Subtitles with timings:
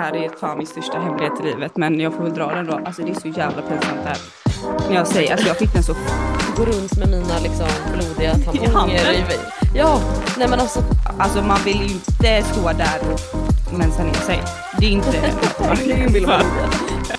[0.00, 2.72] här är fan min största hemlighet i livet men jag får väl dra den då.
[2.72, 4.18] Alltså det är så jävla pinsamt det här.
[4.88, 5.94] När jag säger, alltså jag fick den så
[6.56, 9.14] Gå runt med mina liksom blodiga I tamponger handen?
[9.14, 9.24] i
[9.74, 10.00] Ja,
[10.38, 10.80] nej men alltså.
[11.18, 13.00] Alltså man vill ju inte stå där
[13.72, 14.42] och mensa ner sig.
[14.80, 15.10] Det är inte
[15.86, 17.16] det vill man inte.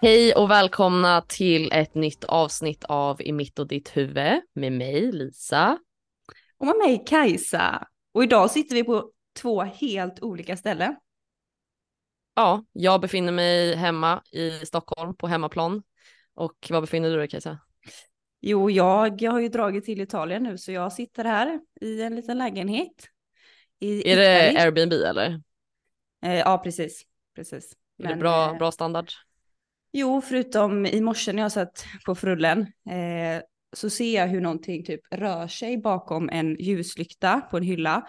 [0.00, 5.12] Hej och välkomna till ett nytt avsnitt av I mitt och ditt huvud med mig
[5.12, 5.78] Lisa.
[6.60, 7.86] Och med mig Kajsa.
[8.14, 9.04] Och idag sitter vi på
[9.38, 10.96] två helt olika ställen.
[12.34, 15.82] Ja, jag befinner mig hemma i Stockholm på hemmaplan.
[16.34, 17.58] Och var befinner du dig Kajsa?
[18.40, 22.16] Jo, jag, jag har ju dragit till Italien nu så jag sitter här i en
[22.16, 23.08] liten lägenhet.
[23.80, 24.60] I Är det.
[24.60, 25.40] Airbnb eller?
[26.22, 27.02] Eh, ja, precis.
[27.34, 27.72] precis.
[28.02, 29.12] Är det bra, eh, bra standard?
[29.92, 32.60] Jo, förutom i morse när jag satt på frullen
[32.90, 33.42] eh,
[33.76, 38.08] så ser jag hur någonting typ rör sig bakom en ljuslykta på en hylla.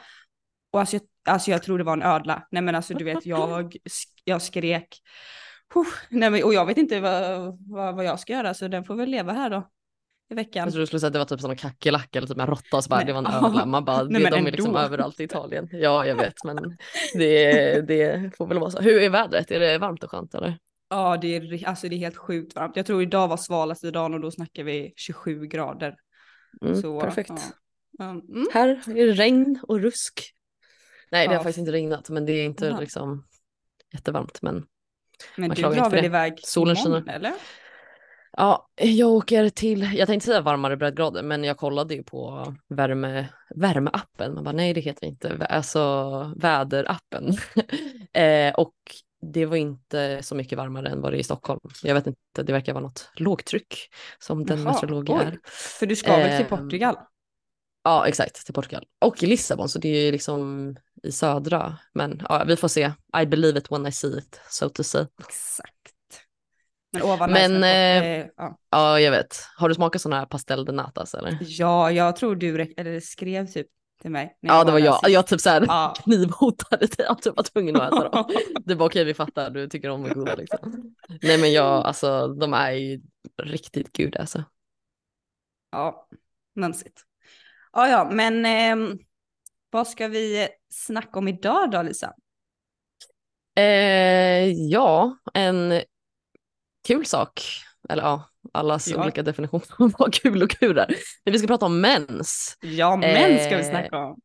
[0.71, 1.01] Och alltså jag,
[1.33, 2.47] alltså jag tror det var en ödla.
[2.51, 3.75] Nej men alltså du vet, jag,
[4.23, 5.01] jag skrek.
[6.09, 8.95] Nej men, och jag vet inte vad, vad, vad jag ska göra så den får
[8.95, 9.69] väl leva här då.
[10.31, 10.63] I veckan.
[10.63, 12.47] Jag trodde du skulle säga att det var typ som en kackerlacka eller typ en
[12.47, 13.65] råtta och så bara Nej, det var en ödla.
[13.65, 15.69] Man bara, Nej, de är liksom överallt i Italien.
[15.71, 16.77] Ja, jag vet, men
[17.13, 18.79] det, det får väl vara så.
[18.81, 19.51] Hur är vädret?
[19.51, 20.57] Är det varmt och skönt eller?
[20.89, 22.75] Ja, det är, alltså det är helt sjukt varmt.
[22.75, 25.95] Jag tror idag var svalaste dagen och då snackar vi 27 grader.
[26.61, 27.29] Mm, Så, perfekt.
[27.29, 28.47] Ja, Mm.
[28.53, 30.33] Här är det regn och rusk.
[31.11, 31.39] Nej, det Ja.
[31.39, 32.79] har faktiskt inte regnat, men det är inte Jaha.
[32.79, 33.25] liksom
[33.93, 34.41] jättevarmt.
[34.41, 34.65] Men
[35.37, 36.05] Men Man du drar väl det.
[36.05, 37.15] iväg Solen imorgon, skiner.
[37.15, 37.33] eller?
[38.37, 43.25] ja, jag åker till, jag tänkte säga varmare breddgrader, men jag kollade ju på värme,
[43.55, 44.33] värmeappen.
[44.35, 47.33] Man bara, nej det heter inte, alltså väderappen.
[48.13, 48.73] eh, och
[49.21, 51.59] det var inte så mycket varmare än vad det är i Stockholm.
[51.83, 53.75] Jag vet inte, det verkar vara något lågtryck
[54.19, 55.39] som den Jaha, meteorolog är.
[55.79, 56.95] För du ska väl till Ehm, Portugal?
[57.89, 58.85] Ja, exakt, till Portugal.
[59.05, 61.77] Och i Lissabon, så det är ju liksom i södra.
[61.93, 62.91] Men ja, vi får se.
[63.21, 65.05] I believe it when I see it, so to say.
[65.19, 65.73] Exakt.
[66.91, 68.57] Men vad Men, eh, Port- ja.
[68.69, 69.37] Ja, jag vet.
[69.57, 71.37] Har du smakat sådana här pastel de natas eller?
[71.41, 73.67] ja, jag tror du eller skrev typ
[74.01, 74.37] till mig.
[74.39, 74.95] Ja, det var jag.
[74.99, 75.09] sist.
[75.13, 75.93] Jag typ såhär Ja.
[76.03, 78.25] knivhotade dig att du var tvungen att äta dem.
[78.65, 80.95] Det var okej, vi fattar, du tycker om att goda liksom.
[81.21, 83.01] Nej men jag, alltså de är ju
[83.43, 84.43] riktigt gud alltså.
[85.71, 86.07] ja,
[86.55, 87.05] mumsigt.
[87.73, 88.97] Ja, ja, men ehm,
[89.69, 92.13] vad ska vi snacka om idag då, Lisa?
[93.57, 95.81] Eh, ja, en
[96.87, 97.41] kul sak.
[97.89, 99.03] Eller ja, allas Ja.
[99.03, 100.87] olika definitioner av vad kul och kul är.
[101.25, 102.57] Men vi ska prata om mens.
[102.61, 104.19] Ja, män ska vi Eh, snacka om.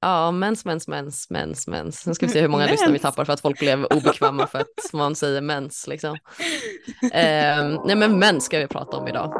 [0.00, 2.06] Ja, mens, mens, mens, mens, mens.
[2.06, 3.02] Nu ska vi se hur många lyssnare vi Mens.
[3.02, 6.16] tappar för att folk blev obekväma för att man säger mens liksom.
[7.12, 9.32] Eh, nej men mens ska vi prata om idag.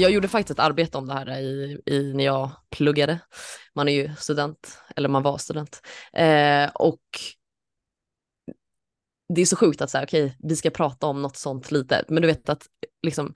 [0.00, 3.20] Jag gjorde faktiskt ett arbete om det här i, i, när jag pluggade.
[3.74, 5.80] Man är ju student, eller man var student.
[6.12, 7.00] Eh, och
[9.34, 12.04] det är så sjukt att säga, okej, vi ska prata om något sånt lite.
[12.08, 12.66] men du vet att
[13.02, 13.34] liksom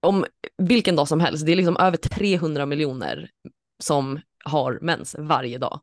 [0.00, 0.24] om
[0.58, 3.30] vilken dag som helst, det är liksom över 300 miljoner
[3.82, 5.80] som har mens varje dag.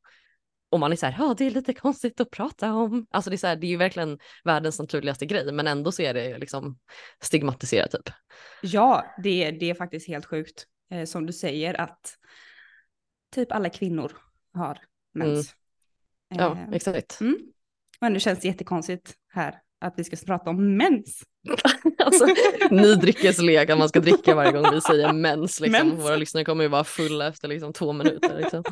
[0.76, 3.08] Och man är så här, ja det är lite konstigt att prata om.
[3.12, 6.02] Alltså det är så här, det är ju verkligen världens naturligaste grej, men ändå så
[6.02, 6.78] är det liksom
[7.22, 8.10] stigmatiserat typ.
[8.62, 10.66] Ja, det, det är faktiskt helt sjukt.
[10.92, 12.14] Eh, som du säger att
[13.36, 14.12] typ alla kvinnor
[14.54, 14.80] har
[15.14, 15.56] mens.
[16.30, 17.22] Ja, Eh, exakt.
[17.22, 17.38] mm.
[18.02, 21.24] Men nu känns det jättekonstigt här att vi ska prata om mens.
[22.06, 22.26] Alltså,
[22.72, 25.60] ny dryckeslek att man ska dricka varje gång vi säger mens.
[25.60, 25.88] Liksom.
[25.90, 26.06] Mens.
[26.06, 28.38] Våra lyssnare kommer ju vara fulla efter liksom, två minuter.
[28.38, 28.64] Liksom.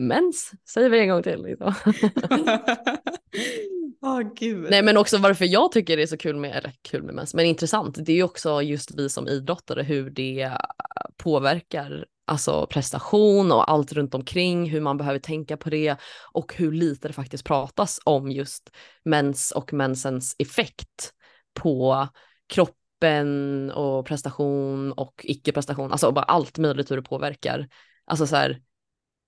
[0.00, 1.42] Mens säger vi en gång till.
[1.42, 1.74] Liksom.
[4.02, 4.66] Åh gud.
[4.70, 7.34] Nej men också varför jag tycker det är så kul med, eller kul med mens,
[7.34, 10.50] men intressant, det är ju också just vi som idrottare hur det
[11.16, 15.96] påverkar alltså prestation och allt runt omkring, hur man behöver tänka på det
[16.32, 18.70] och hur lite det faktiskt pratas om just
[19.04, 21.12] mens och mensens effekt
[21.54, 22.08] på
[22.48, 27.68] kroppen och prestation och icke-prestation, alltså bara allt möjligt hur det påverkar.
[28.04, 28.60] Alltså så här,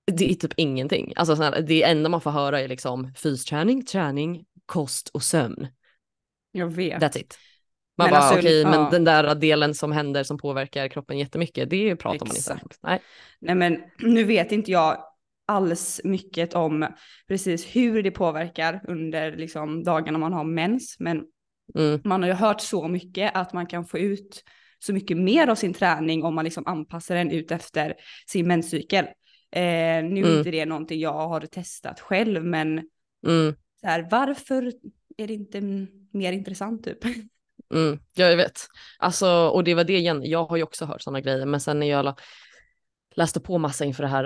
[0.06, 1.12] det är typ ingenting.
[1.16, 5.68] Alltså så här, det enda man får höra är liksom fysträning, träning, kost och sömn.
[6.52, 7.02] Jag vet.
[7.02, 7.38] That's it.
[7.98, 8.70] Man Men bara alltså, okej, ja.
[8.70, 12.56] men den där delen som händer som påverkar kroppen jättemycket, det pratar man inte om.
[12.56, 12.78] Exakt.
[12.82, 13.00] Nej.
[13.40, 15.04] Nej men nu vet inte jag
[15.46, 16.88] alls mycket om
[17.28, 20.96] precis hur det påverkar under liksom dagarna man har mens.
[20.98, 21.22] Men
[21.74, 22.00] Mm.
[22.04, 24.44] man har ju hört så mycket att man kan få ut
[24.78, 27.94] så mycket mer av sin träning om man liksom anpassar den ut efter
[28.26, 29.06] sin menscykel.
[29.52, 30.38] Eh, nu är Mm.
[30.38, 32.88] inte det någonting jag har testat själv men
[33.26, 33.54] Mm.
[33.80, 34.72] så här, varför
[35.16, 35.60] är det inte
[36.10, 36.98] mer intressant typ?
[37.74, 38.60] Mm, ja, jag vet.
[38.98, 41.78] Alltså, och det var det igen, jag har ju också hört sådana grejer, men sen
[41.78, 42.18] när jag
[43.14, 44.24] läste på massa inför det här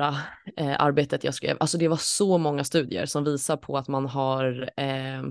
[0.56, 4.06] eh, arbetet jag skrev, alltså det var så många studier som visar på att man
[4.06, 5.22] har eh,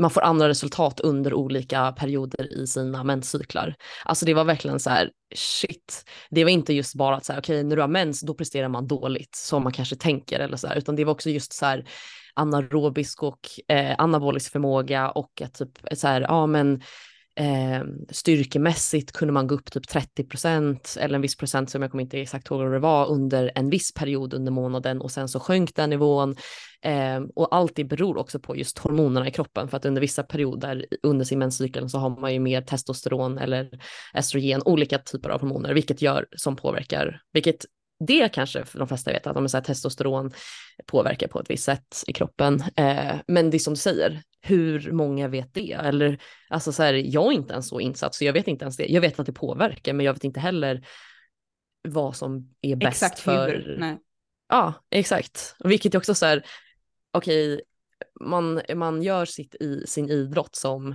[0.00, 3.74] man får andra resultat under olika perioder i sina menscyklar.
[4.04, 6.04] Alltså det var verkligen så här, shit.
[6.30, 8.34] Det var inte just bara att så här, okej, okay, när du har mens, då
[8.34, 11.52] presterar man dåligt, som man kanske tänker eller så här, utan det var också just
[11.52, 11.84] så här
[12.34, 16.82] anaerobisk och eh, anabolisk förmåga och att typ så här, ja men
[17.34, 21.90] eh, styrkemässigt kunde man gå upp typ 30 procent eller en viss procent som jag
[21.90, 25.28] kommer inte exakt ihåg vad det var under en viss period under månaden och sen
[25.28, 26.36] så sjönk den nivån.
[26.82, 30.22] Eh, och allt det beror också på just hormonerna i kroppen för att under vissa
[30.22, 33.70] perioder under sin menscykel så har man ju mer testosteron eller
[34.14, 37.66] estrogen, olika typer av hormoner, vilket gör som påverkar, vilket
[38.06, 40.32] det kanske de flesta vet att de är så här, testosteron
[40.86, 42.62] påverkar på ett visst sätt i kroppen.
[42.76, 45.72] Eh, men det är som du säger, hur många vet det?
[45.72, 46.18] Eller
[46.48, 48.86] alltså så här, jag är inte ens så insatt så jag vet inte ens det.
[48.86, 50.86] Jag vet att det påverkar men jag vet inte heller
[51.88, 53.76] vad som är bäst exakt för.
[53.78, 53.98] Nej.
[54.48, 55.54] Ja, exakt.
[55.64, 56.44] Vilket också så här,
[57.12, 57.64] okej, okay,
[58.20, 60.94] man, man gör sitt i sin idrott som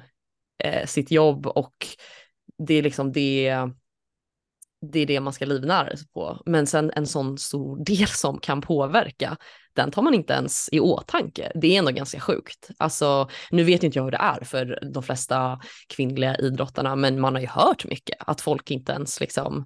[0.63, 1.88] eh, sitt jobb och
[2.57, 3.53] det är liksom det
[4.81, 6.41] det är det man ska livnära sig på.
[6.45, 9.38] Men sen en sån stor del som kan påverka,
[9.75, 11.51] den tar man inte ens i åtanke.
[11.56, 12.69] Det är ändå ganska sjukt.
[12.77, 17.35] Alltså, nu vet inte jag hur det är för de flesta kvinnliga idrottarna, men man
[17.35, 19.65] har ju hört mycket att folk inte ens liksom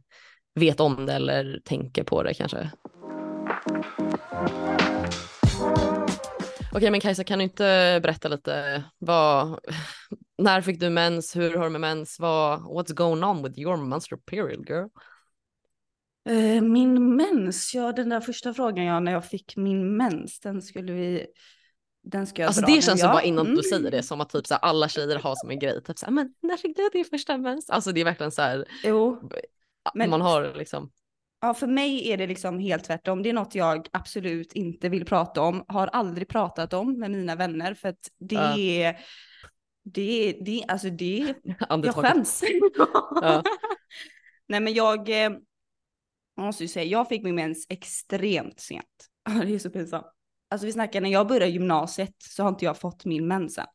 [0.55, 2.71] vet om det eller tänker på det kanske.
[6.73, 9.59] Okej, men Kajsa, kan du inte berätta lite vad,
[10.43, 11.35] när fick du mens?
[11.35, 12.19] Hur har du med mens?
[12.19, 14.87] Vad, what's going on with your menstrual period girl?
[16.29, 20.61] Uh, min mens, ja den där första frågan ja när jag fick min mens, den
[20.61, 21.25] skulle vi
[22.03, 23.57] den ska jag alltså dra det känns ju bara innan mm.
[23.57, 25.99] du säger det som att typ så här, alla tjejer har som en grej, typ
[25.99, 27.69] så här, men när fick du din första mens?
[27.69, 29.29] Alltså det är verkligen så här, jo,
[29.93, 30.91] men, man har liksom.
[31.41, 35.05] Ja för mig är det liksom helt tvärtom, det är något jag absolut inte vill
[35.05, 38.99] prata om, har aldrig pratat om med mina vänner för att det är uh
[39.83, 41.35] det, det, alltså det,
[41.69, 42.43] jag skäms.
[43.21, 43.43] Ja.
[44.47, 45.37] Nej men jag, jag eh,
[46.37, 49.07] måste ju säga, jag fick min mens extremt sent.
[49.25, 50.05] det är så pinsamt.
[50.49, 53.65] Alltså vi snackar när jag började gymnasiet så har inte jag fått min mens än.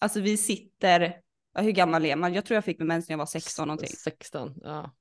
[0.00, 1.20] Alltså vi sitter,
[1.58, 2.34] hur gammal är man?
[2.34, 3.88] Jag tror jag fick min mens när jag var 16 någonting.
[3.88, 4.94] 16, ja.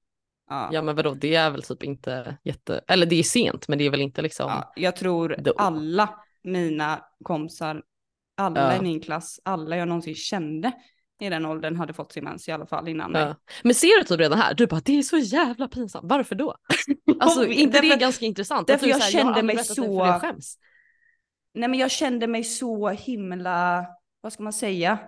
[0.50, 0.70] Ja.
[0.74, 3.86] ja men vadå, det är väl typ inte jätte, eller det är sent men det
[3.86, 4.50] är väl inte liksom.
[4.50, 6.10] Ja, jag tror alla
[6.44, 7.84] mina kompisar
[8.38, 8.80] alla ja.
[8.80, 10.72] i min klass, alla jag någonsin kände
[11.20, 13.22] i den åldern hade fått sin mens i alla fall innan mig.
[13.22, 13.36] Ja.
[13.64, 16.56] Men ser du typ redan här, du bara det är så jävla pinsamt, varför då?
[17.20, 18.68] alltså inte det är ganska intressant?
[18.68, 20.06] Därför jag, här, kände jag mig så...
[20.06, 20.58] Jag skäms.
[21.54, 23.86] Nej men jag kände mig så himla,
[24.22, 25.00] vad ska man säga?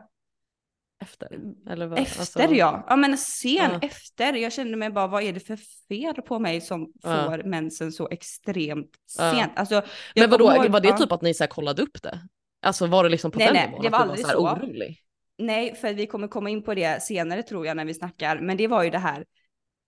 [1.01, 1.39] Efter?
[1.69, 1.99] Eller vad?
[1.99, 2.55] Efter alltså...
[2.55, 2.85] ja.
[2.87, 3.79] Ja men sen ja.
[3.81, 4.33] efter.
[4.33, 7.25] Jag kände mig bara vad är det för fel på mig som ja.
[7.25, 9.51] får mensen så extremt sent.
[9.55, 9.81] Alltså,
[10.15, 12.19] men vadå, ihåg, var det typ att ni så kollade upp det?
[12.61, 13.81] Alltså var det liksom på nej, den nej, nivån?
[13.81, 14.37] det var aldrig var så.
[14.39, 14.53] så.
[14.53, 14.99] Orolig?
[15.37, 18.39] Nej, för vi kommer komma in på det senare tror jag när vi snackar.
[18.39, 19.25] Men det var ju det här.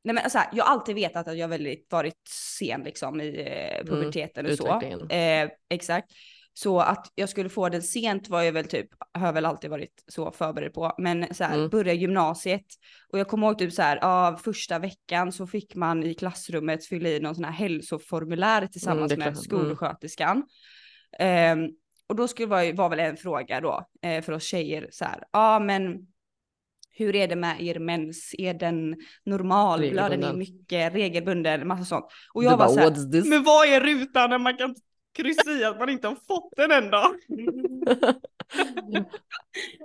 [0.03, 2.21] Nej men alltså, jag har alltid vetat att jag väldigt varit
[2.63, 5.15] sen liksom i eh, mm, puberteten mm, och så.
[5.15, 6.11] Eh, exakt.
[6.53, 10.03] Så att jag skulle få den sent var jag väl typ, har väl alltid varit
[10.07, 10.95] så förberedd på.
[10.97, 11.69] Men så här, mm.
[11.69, 12.65] börja gymnasiet
[13.11, 16.85] och jag kommer ihåg typ så här, av första veckan så fick man i klassrummet
[16.85, 19.35] fylla i någon sån här hälsoformulär tillsammans mm, med mm.
[19.35, 20.43] skolsköterskan.
[21.19, 21.63] Mm.
[21.63, 21.69] Um,
[22.11, 25.17] och då skulle vara, var väl en fråga då eh, för oss tjejer så här,
[25.19, 26.07] ja ah, men
[26.89, 28.35] hur är det med er mens?
[28.37, 29.79] Är den normal?
[29.79, 30.93] Blöder ni mycket?
[30.93, 31.67] Regelbunden?
[31.67, 32.05] Massa sånt.
[32.33, 34.75] Och jag var så här, men vad är rutan när man kan
[35.13, 37.15] kryssa i att man inte har fått den än då?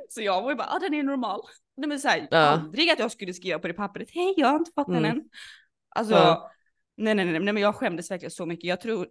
[0.09, 1.41] så jag var ju bara, ah, den är normal.
[1.77, 2.39] Nej men såhär, ja.
[2.39, 5.03] aldrig att jag skulle skriva på det pappret, hej jag har inte fått mm.
[5.03, 5.25] den än.
[5.89, 6.51] Alltså, ja.
[6.97, 8.65] nej, nej nej nej men jag skämdes verkligen så mycket.
[8.65, 9.07] Jag tror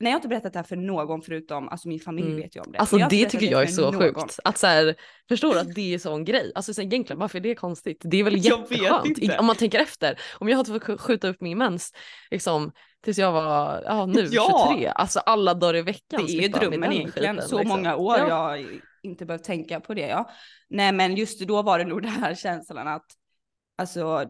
[0.00, 2.40] Nej jag har inte berättat det här för någon förutom, alltså min familj mm.
[2.40, 2.78] vet ju om det.
[2.78, 4.02] Alltså det tycker jag är så någon.
[4.02, 4.38] sjukt.
[4.44, 4.94] Att så här,
[5.28, 6.52] förstår du att det är sån grej?
[6.54, 8.02] Alltså så egentligen varför är det konstigt?
[8.04, 10.18] Det är väl jätteskönt om man tänker efter.
[10.38, 11.92] Om jag hade fått skjuta upp min mens
[12.30, 12.72] liksom
[13.04, 14.68] tills jag var, ja nu ja.
[14.70, 16.26] 23, alltså alla dagar i veckan.
[16.26, 17.76] Det är ju drömmen egentligen, skiten, så liksom.
[17.76, 18.56] många år ja.
[18.56, 20.30] jag inte behövt tänka på det ja.
[20.68, 23.06] Nej men just då var det nog den här känslan att
[23.76, 24.28] alltså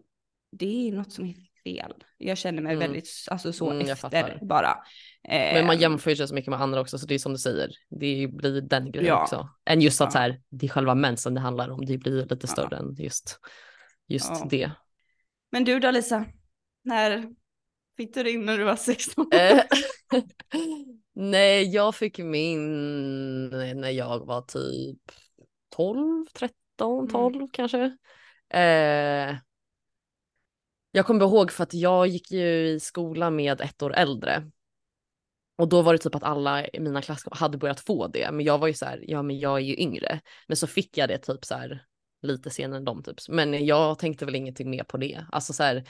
[0.52, 1.34] det är något som är
[1.68, 1.94] fel.
[2.18, 2.86] Jag känner mig mm.
[2.86, 4.76] väldigt alltså, så mm, efter bara.
[5.28, 7.70] Men man jämför sig så mycket med andra också så det är som du säger,
[7.90, 9.22] det blir den grejen ja.
[9.22, 9.48] också.
[9.64, 10.10] Än just att ja.
[10.10, 12.76] så här, det är själva mensen det handlar om, det blir lite större ja.
[12.76, 13.38] än just,
[14.08, 14.70] just det.
[15.52, 16.24] Men du då Lisa,
[16.84, 17.28] när
[17.96, 19.26] fick du din när du var 16?
[19.32, 19.60] Eh,
[21.14, 24.98] nej, jag fick min när jag var typ
[25.76, 27.48] 12, 13 13, 12 mm.
[27.52, 27.82] kanske.
[28.50, 29.36] Eh,
[30.90, 34.50] jag kommer ihåg för att jag gick ju i skola med ett år äldre.
[35.58, 38.30] Och då var det typ att alla i mina klasskompisar hade börjat få det.
[38.32, 40.20] Men jag var ju så här, ja men jag är ju yngre.
[40.46, 41.84] Men så fick jag det typ så här
[42.22, 43.16] lite senare än dem typ.
[43.28, 45.24] Men jag tänkte väl ingenting mer på det.
[45.32, 45.84] Alltså så här,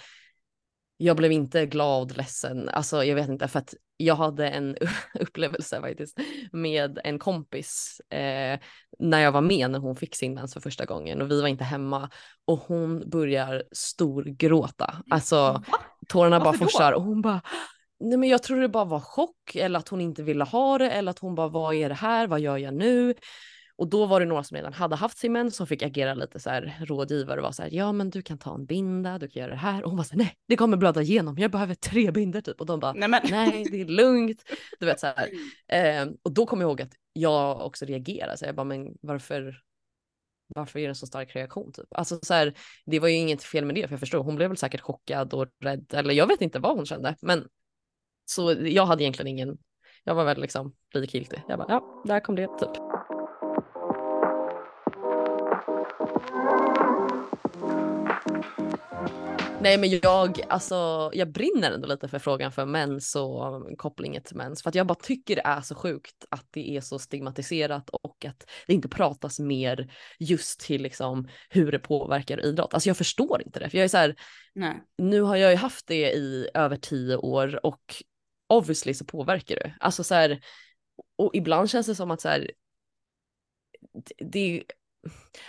[1.01, 4.77] jag blev inte glad, ledsen, alltså jag vet inte för att jag hade en
[5.21, 6.19] upplevelse faktiskt
[6.53, 8.59] med en kompis eh,
[8.99, 11.49] när jag var med när hon fick sin mens för första gången och vi var
[11.49, 12.11] inte hemma
[12.45, 14.95] och hon börjar storgråta.
[15.11, 15.63] Alltså
[16.09, 17.41] tårarna bara forsar och hon bara
[18.01, 20.91] Nej men jag tror det bara var chock eller att hon inte ville ha det
[20.91, 23.15] eller att hon bara vad är det här, vad gör jag nu?
[23.79, 26.41] Och då var det några som redan hade haft sin mens som fick agera lite
[26.41, 29.29] så här rådgivare och var så här, ja men du kan ta en binda, du
[29.29, 29.83] kan göra det här.
[29.83, 32.61] Och hon var så här, nej det kommer blöda igenom, jag behöver tre binder typ.
[32.61, 33.23] Och de bara, nej, men.
[33.31, 34.45] nej det är lugnt.
[34.81, 35.29] Du vet så här.
[35.71, 39.63] Eh, och då kom jag ihåg att jag också reagerade, så jag bara, men varför,
[40.47, 41.87] varför är det en så stark reaktion typ?
[41.91, 42.55] Alltså så här,
[42.87, 45.35] det var ju inget fel med det, för jag förstår, hon blev väl säkert chockad
[45.35, 47.49] och rädd, eller jag vet inte vad hon kände, men
[48.25, 49.59] så jag hade egentligen ingen,
[50.05, 51.43] jag var väl liksom likgiltig.
[51.49, 52.71] Jag bara, ja, där kom det typ.
[59.63, 64.37] Nej men jag, alltså, jag brinner ändå lite för frågan för mens och kopplingen till
[64.37, 64.63] mens.
[64.63, 68.25] För att jag bara tycker det är så sjukt att det är så stigmatiserat och
[68.25, 72.75] att det inte pratas mer just till liksom hur det påverkar idrott.
[72.75, 73.71] Alltså jag förstår inte det.
[73.71, 74.17] För jag är så här,
[74.55, 74.83] Nej.
[74.99, 78.03] nu har jag ju haft det i över tio år och
[78.49, 79.75] obviously så påverkar det.
[79.81, 80.41] Alltså så här,
[81.17, 82.51] och ibland känns det som att så här,
[84.33, 84.63] det,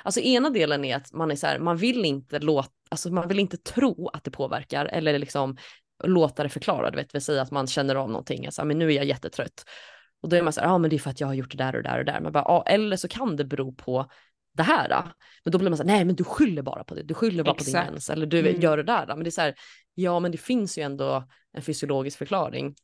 [0.03, 3.27] Alltså ena delen är att man är så här, man vill inte låta, alltså man
[3.27, 5.57] vill inte tro att det påverkar eller liksom
[6.03, 8.87] låta det förklara, du vet, vill säga att man känner av någonting, alltså, men nu
[8.87, 9.65] är jag jättetrött.
[10.21, 11.51] Och då är man så här, ja men det är för att jag har gjort
[11.51, 12.21] det där och där och där.
[12.21, 14.09] Man bara, ja, eller så kan det bero på
[14.53, 14.89] det här.
[14.89, 15.11] Då.
[15.43, 17.43] Men då blir man så här, nej men du skyller bara på det, du skyller
[17.43, 17.71] bara Exakt.
[17.71, 18.61] på din mens eller du mm.
[18.61, 19.05] gör det där.
[19.05, 19.15] Då.
[19.15, 19.55] Men det är så här,
[19.95, 22.75] ja men det finns ju ändå en fysiologisk förklaring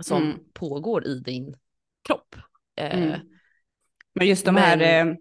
[0.00, 0.38] som mm.
[0.54, 1.56] pågår i din
[2.06, 2.36] kropp.
[2.76, 3.20] Eh, mm.
[4.14, 4.62] Men just de men...
[4.62, 5.14] här eh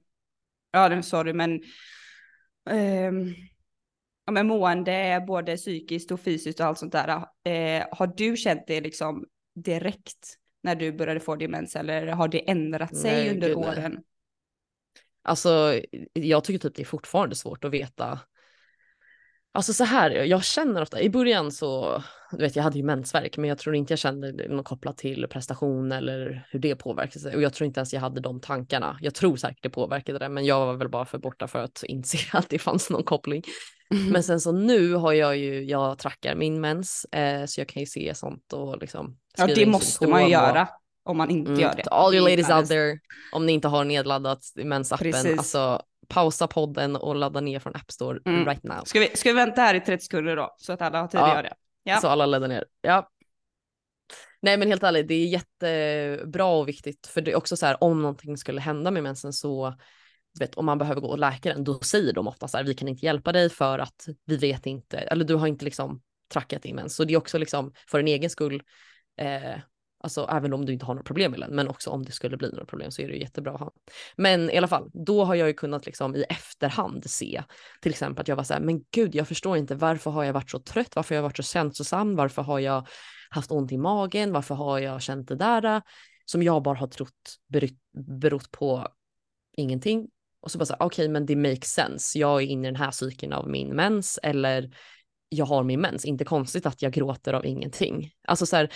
[0.78, 1.62] ja sorry men,
[2.70, 3.12] eh,
[4.26, 7.10] ja, men mående både psykiskt och fysiskt och allt sånt där.
[7.44, 12.50] Eh, har du känt det liksom direkt när du började få demens eller har det
[12.50, 13.92] ändrat sig nej, under åren?
[13.94, 14.04] Nej.
[15.22, 15.82] Alltså
[16.14, 18.20] jag tycker typ det är fortfarande svårt att veta
[19.58, 23.38] Alltså så här, jag känner ofta, i början så, du vet jag hade ju mensvärk
[23.38, 27.42] men jag tror inte jag kände något kopplat till prestation eller hur det påverkade och
[27.42, 28.98] jag tror inte ens jag hade de tankarna.
[29.02, 31.84] Jag tror säkert det påverkade det men jag var väl bara för borta för att
[31.88, 33.44] inse att det fanns någon koppling.
[33.94, 34.12] Mm.
[34.12, 37.80] Men sen så nu har jag ju, jag trackar min mens eh, så jag kan
[37.80, 39.18] ju se sånt och liksom.
[39.38, 40.68] Ja det måste man ju göra
[41.04, 41.84] om man inte mm, gör det.
[41.84, 43.00] All you ladies out there,
[43.32, 48.20] om ni inte har nedladdat mensappen, alltså pausa podden och ladda ner från App Store
[48.26, 48.46] mm.
[48.46, 48.84] right now.
[48.86, 51.20] Ska vi, ska vi vänta här i 30 sekunder då så att alla har tid
[51.20, 51.26] ja.
[51.26, 51.54] att göra det?
[51.88, 52.66] Ja, så alla laddar ner.
[52.82, 53.10] Ja.
[54.42, 57.84] Nej men helt ärligt, det är jättebra och viktigt för det är också så här
[57.84, 59.74] om någonting skulle hända med mensen så
[60.40, 62.88] vet, om man behöver gå och läkaren då säger de ofta så här vi kan
[62.88, 66.02] inte hjälpa dig för att vi vet inte eller du har inte liksom
[66.34, 68.64] trackat din mens så det är också liksom för en egen skull
[69.18, 69.60] eh,
[70.00, 72.38] Alltså även om du inte har några problem med den, men också om det skulle
[72.38, 73.72] bli några problem så är det ju jättebra att ha.
[74.16, 77.44] Men i alla fall, då har jag ju kunnat liksom i efterhand se
[77.82, 80.34] till exempel att jag var så här, men gud, jag förstår inte varför har jag
[80.34, 82.88] varit så trött, varför har jag varit så känslosam, varför har jag
[83.30, 85.82] haft ont i magen, varför har jag känt det där eh,
[86.26, 87.36] som jag bara har trott
[87.94, 88.88] berott på
[89.58, 90.08] ingenting.
[90.42, 92.20] Och så bara så okej, okay, men det makes sense.
[92.20, 94.70] Jag är inne i den här cykeln av min mens eller
[95.30, 96.06] jag har min mens.
[96.06, 98.12] Inte konstigt att jag gråter av ingenting.
[98.28, 98.70] Alltså så här,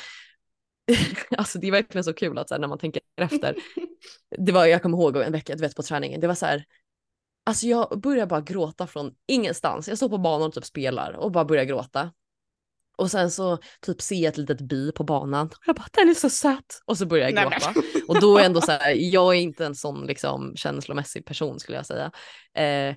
[1.38, 3.56] alltså det är verkligen så kul att så här, när man tänker efter.
[4.38, 6.66] Det var, jag kommer ihåg en vecka, du vet på träningen, det var så här,
[7.46, 9.88] alltså jag börjar bara gråta från ingenstans.
[9.88, 12.12] Jag står på banan och typ spelar och bara börjar gråta.
[12.98, 16.10] Och sen så typ ser jag ett litet bi på banan och jag bara den
[16.10, 17.74] är så söt och så börjar jag gråta.
[18.08, 21.78] och då är ändå så här, jag är inte en sån liksom känslomässig person skulle
[21.78, 22.12] jag säga.
[22.54, 22.96] Eh,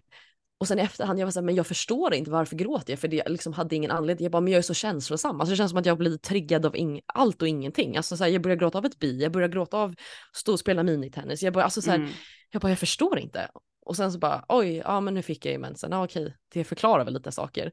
[0.64, 2.98] och sen i efterhand, jag var så här, men jag förstår inte varför gråter jag?
[2.98, 4.24] För det liksom hade ingen anledning.
[4.24, 5.40] Jag bara, men jag är så känslosam.
[5.40, 6.74] Alltså det känns som att jag blir triggad av
[7.06, 7.96] allt och ingenting.
[7.96, 9.94] Alltså så här, jag börjar gråta av ett bi, jag börjar gråta av
[10.32, 11.42] stå och spela minitennis.
[11.42, 12.10] Jag bara, alltså så här, mm.
[12.50, 13.48] jag bara, jag förstår inte.
[13.86, 15.92] Och sen så bara, oj, ja men nu fick jag ju mensen.
[15.92, 17.72] Ja okej, det förklarar väl lite saker.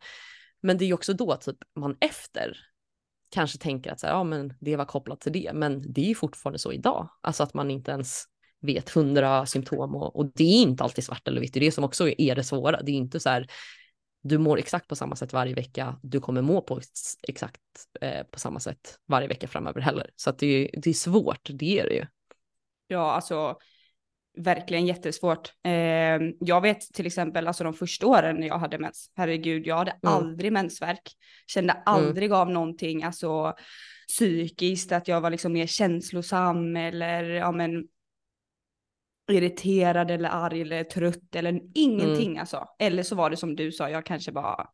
[0.61, 2.57] Men det är ju också då typ man efter
[3.29, 5.51] kanske tänker att så här, ja men det var kopplat till det.
[5.53, 7.09] Men det är ju fortfarande så idag.
[7.21, 8.25] Alltså att man inte ens
[8.61, 11.53] vet hundra symptom och, och, det är inte alltid svart eller vitt.
[11.53, 12.81] Det är det som också är det svåra.
[12.81, 13.47] Det är inte så här,
[14.23, 15.99] du mår exakt på samma sätt varje vecka.
[16.01, 16.81] Du kommer må på
[17.27, 17.61] exakt
[18.01, 20.09] eh, på samma sätt varje vecka framöver heller.
[20.15, 22.05] Så att det, är, det är svårt, det är det ju.
[22.87, 23.57] Ja, alltså
[24.37, 25.53] verkligen jättesvårt.
[25.63, 25.71] Eh,
[26.39, 29.91] jag vet till exempel alltså de första åren när jag hade mens, herregud jag hade
[29.91, 30.13] mm.
[30.13, 31.11] aldrig mensvärk.
[31.47, 31.83] Kände mm.
[31.85, 32.37] aldrig mm.
[32.37, 33.53] av någonting, alltså
[34.07, 37.83] psykiskt, att jag var liksom mer känslosam eller ja men
[39.31, 42.39] irriterad eller arg eller trött eller ingenting mm.
[42.39, 42.67] alltså.
[42.79, 44.67] Eller så var det som du sa, jag kanske bara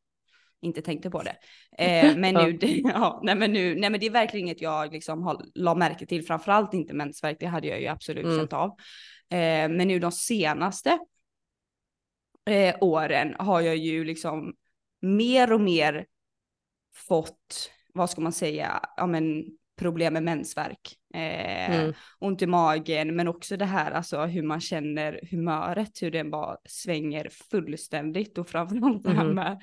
[0.62, 1.36] inte tänkte på det.
[1.78, 4.94] Eh, men nu, det, ja, nej men nu, nej men det är verkligen inget jag
[4.94, 8.38] liksom har, la märke till, framförallt inte mensvärk, det hade jag ju absolut mm.
[8.38, 8.70] känt av.
[9.30, 11.00] Eh, men nu de senaste
[12.50, 14.54] eh, åren har jag ju liksom
[15.02, 16.06] mer och mer
[16.96, 19.44] fått, vad ska man säga, ja men
[19.78, 20.98] problem med mensvärk.
[21.14, 21.94] Eh, mm.
[22.20, 26.58] Ont i magen, men också det här alltså hur man känner humöret, hur den bara
[26.66, 29.34] svänger fullständigt och framförallt det här mm-hmm.
[29.34, 29.62] med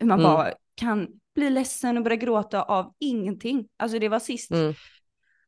[0.00, 0.32] hur man mm.
[0.32, 3.68] bara kan bli ledsen och börja gråta av ingenting.
[3.76, 4.74] Alltså det var sist, mm.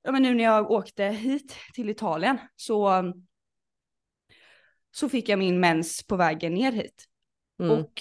[0.02, 3.12] ja men nu när jag åkte hit till Italien så
[4.94, 7.04] så fick jag min mens på vägen ner hit.
[7.60, 7.78] Mm.
[7.78, 7.92] Och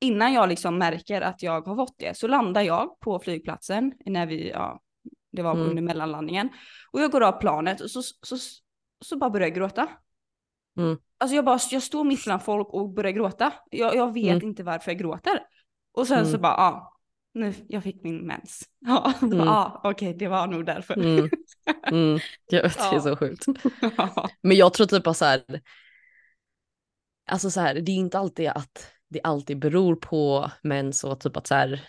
[0.00, 4.26] innan jag liksom märker att jag har fått det så landar jag på flygplatsen när
[4.26, 4.80] vi, ja,
[5.38, 5.70] det var mm.
[5.70, 6.48] under mellanlandningen.
[6.92, 8.36] Och jag går av planet och så, så, så,
[9.04, 9.88] så bara börjar jag gråta.
[10.78, 10.98] Mm.
[11.18, 13.52] Alltså jag bara, jag står mitt bland folk och börjar gråta.
[13.70, 14.48] Jag, jag vet mm.
[14.48, 15.40] inte varför jag gråter.
[15.92, 16.40] Och sen så mm.
[16.40, 16.98] bara, ja,
[17.34, 18.62] nu, jag fick min mens.
[18.86, 19.38] Ja, mm.
[19.38, 20.94] ja okej, okay, det var nog därför.
[20.94, 21.30] Mm.
[21.82, 22.18] Mm.
[22.50, 23.46] Jag vet, det är så sjukt.
[24.42, 25.42] Men jag tror typ att så här,
[27.30, 31.36] alltså så här, det är inte alltid att det alltid beror på mens och typ
[31.36, 31.88] att så här,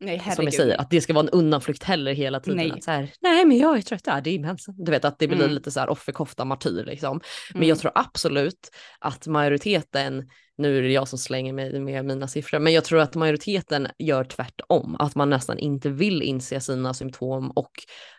[0.00, 2.56] Nej, som jag säger, att det ska vara en undanflykt heller hela tiden.
[2.56, 2.70] Nej.
[2.70, 4.74] Att så här, nej men jag är trött, ja, det är mensen.
[4.78, 5.50] Du vet att det blir mm.
[5.50, 7.20] lite så här offerkofta martyr liksom.
[7.50, 7.68] Men mm.
[7.68, 12.58] jag tror absolut att majoriteten, nu är det jag som slänger mig med mina siffror,
[12.58, 14.96] men jag tror att majoriteten gör tvärtom.
[14.98, 17.72] Att man nästan inte vill inse sina symptom och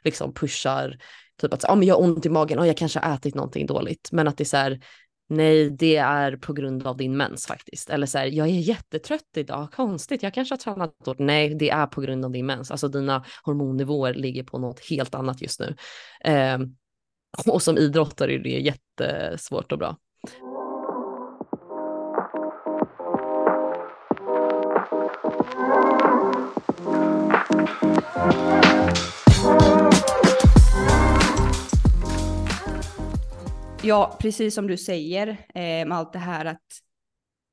[0.03, 0.98] liksom pushar
[1.41, 3.65] typ att ah, men jag har ont i magen och jag kanske har ätit någonting
[3.65, 4.10] dåligt.
[4.12, 4.79] Men att det är så här,
[5.27, 7.89] Nej, det är på grund av din mens faktiskt.
[7.89, 11.20] Eller så här, jag är jättetrött idag, konstigt, jag kanske har tränat hårt.
[11.20, 12.72] Nej, det är på grund av din mens.
[12.72, 15.75] Alltså dina hormonnivåer ligger på något helt annat just nu.
[16.25, 16.59] Eh,
[17.48, 19.98] och som idrottare är det jättesvårt och bra.
[33.83, 36.63] Ja, precis som du säger eh, med allt det här att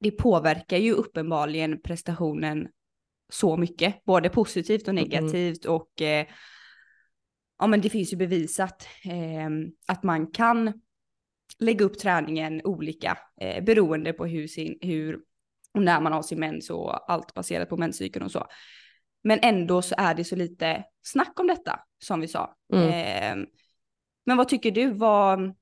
[0.00, 2.68] det påverkar ju uppenbarligen prestationen
[3.28, 5.76] så mycket, både positivt och negativt mm.
[5.76, 6.26] och eh,
[7.58, 9.50] ja men det finns ju bevisat eh,
[9.86, 10.72] att man kan
[11.58, 15.20] lägga upp träningen olika eh, beroende på hur, sin, hur
[15.74, 18.46] och när man har sin mens och allt baserat på menscykeln och så.
[19.24, 22.56] Men ändå så är det så lite snack om detta som vi sa.
[22.72, 22.88] Mm.
[22.88, 23.46] Eh,
[24.26, 24.90] men vad tycker du?
[24.90, 25.54] Vad,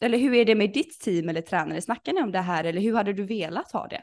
[0.00, 1.80] eller hur är det med ditt team eller tränare?
[1.80, 4.02] Snackar ni om det här eller hur hade du velat ha det?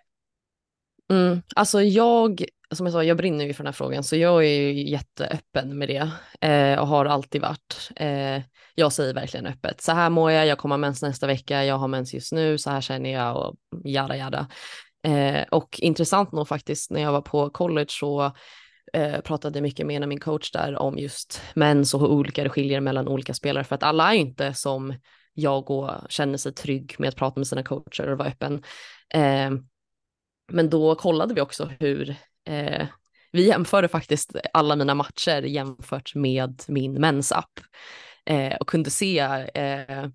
[1.09, 4.45] Mm, alltså jag, som jag sa, jag brinner ju för den här frågan så jag
[4.45, 6.11] är ju jätteöppen med det
[6.47, 7.91] eh, och har alltid varit.
[7.95, 8.41] Eh,
[8.75, 11.77] jag säger verkligen öppet, så här mår jag, jag kommer ha mens nästa vecka, jag
[11.77, 14.47] har mens just nu, så här känner jag och jada jada.
[15.03, 18.31] Eh, och intressant nog faktiskt när jag var på college så
[18.93, 22.43] eh, pratade mycket med en av min coach där om just mens och hur olika
[22.43, 24.93] det skiljer mellan olika spelare för att alla är inte som
[25.37, 28.63] jag och känner sig trygg med att prata med sina coacher och vara öppen.
[29.13, 29.51] Eh,
[30.51, 32.87] men då kollade vi också hur eh,
[33.31, 37.59] vi jämförde faktiskt alla mina matcher jämfört med min mensapp
[38.25, 39.19] eh, och kunde se
[39.53, 40.07] eh,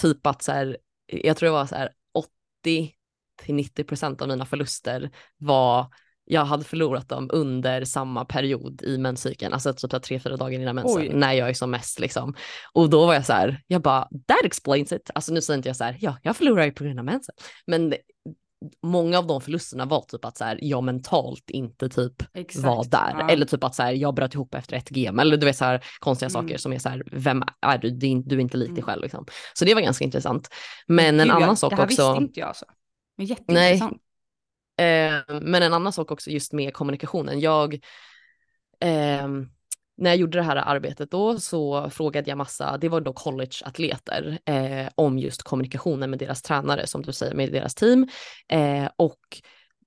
[0.00, 2.94] typ att så här, jag tror det var så här 80
[3.42, 5.86] till 90 procent av mina förluster var
[6.24, 10.74] jag hade förlorat dem under samma period i menscykeln, alltså typ tre, fyra dagar innan
[10.74, 11.10] mensen, Oj.
[11.14, 12.34] när jag är som mest liksom.
[12.72, 15.10] Och då var jag så här, jag bara, that explains it.
[15.14, 17.34] Alltså nu säger inte jag så här, ja, jag förlorar ju på grund av mensen.
[17.66, 17.94] Men
[18.82, 22.84] många av de förlusterna var typ att så här, jag mentalt inte typ Exakt, var
[22.84, 23.16] där.
[23.18, 23.30] Ja.
[23.30, 25.18] Eller typ att så här, jag bröt ihop efter ett GM.
[25.18, 26.42] Eller du vet så här konstiga mm.
[26.42, 27.90] saker som är så här, vem är du?
[27.90, 28.82] Du är inte lik dig mm.
[28.82, 29.26] själv liksom.
[29.54, 30.48] Så det var ganska intressant.
[30.86, 31.76] Men en Gud, annan jag, sak också.
[31.76, 32.64] Det här visste inte jag alltså.
[33.16, 33.90] Men jätteintressant.
[33.92, 34.00] Nej,
[34.76, 37.40] Eh, men en annan sak också just med kommunikationen.
[37.40, 37.74] Jag,
[38.80, 39.28] eh,
[39.96, 44.38] när jag gjorde det här arbetet då så frågade jag massa, det var då collegeatleter,
[44.46, 48.08] eh, om just kommunikationen med deras tränare, som du säger, med deras team.
[48.48, 49.18] Eh, och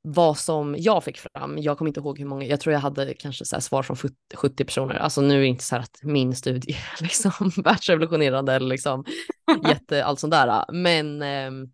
[0.02, 3.14] vad som jag fick fram, jag kommer inte ihåg hur många, jag tror jag hade
[3.14, 3.98] kanske så svar från
[4.36, 8.54] 70 personer, alltså nu är det inte så här att min studie är liksom världsrevolutionerande
[8.54, 9.06] eller liksom
[9.70, 11.72] jätte, allt sånt där, men ehm,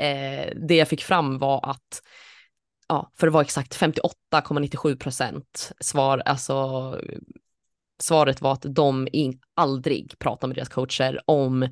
[0.00, 2.02] eh, det jag fick fram var att
[2.88, 6.96] ja, för det var exakt 58,97 procent svar, alltså
[8.02, 11.68] svaret var att de in, aldrig pratar med deras coacher om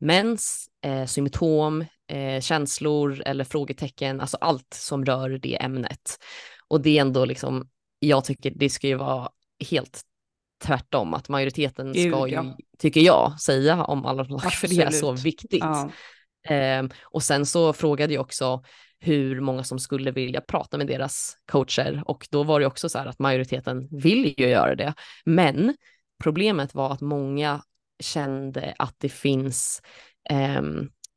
[0.00, 6.18] mens, eh, symptom, eh, känslor eller frågetecken, alltså allt som rör det ämnet.
[6.68, 9.28] Och det är ändå liksom, jag tycker det ska ju vara
[9.70, 10.02] helt
[10.64, 12.56] tvärtom, att majoriteten Gud, ska ju, ja.
[12.78, 15.60] tycker jag, säga om alla för det är så viktigt.
[15.60, 15.90] Ja.
[16.48, 18.62] Eh, och sen så frågade jag också
[19.00, 22.98] hur många som skulle vilja prata med deras coacher och då var det också så
[22.98, 24.94] här att majoriteten vill ju göra det.
[25.24, 25.76] Men
[26.22, 27.62] problemet var att många
[28.02, 29.82] kände att det finns
[30.30, 30.62] eh,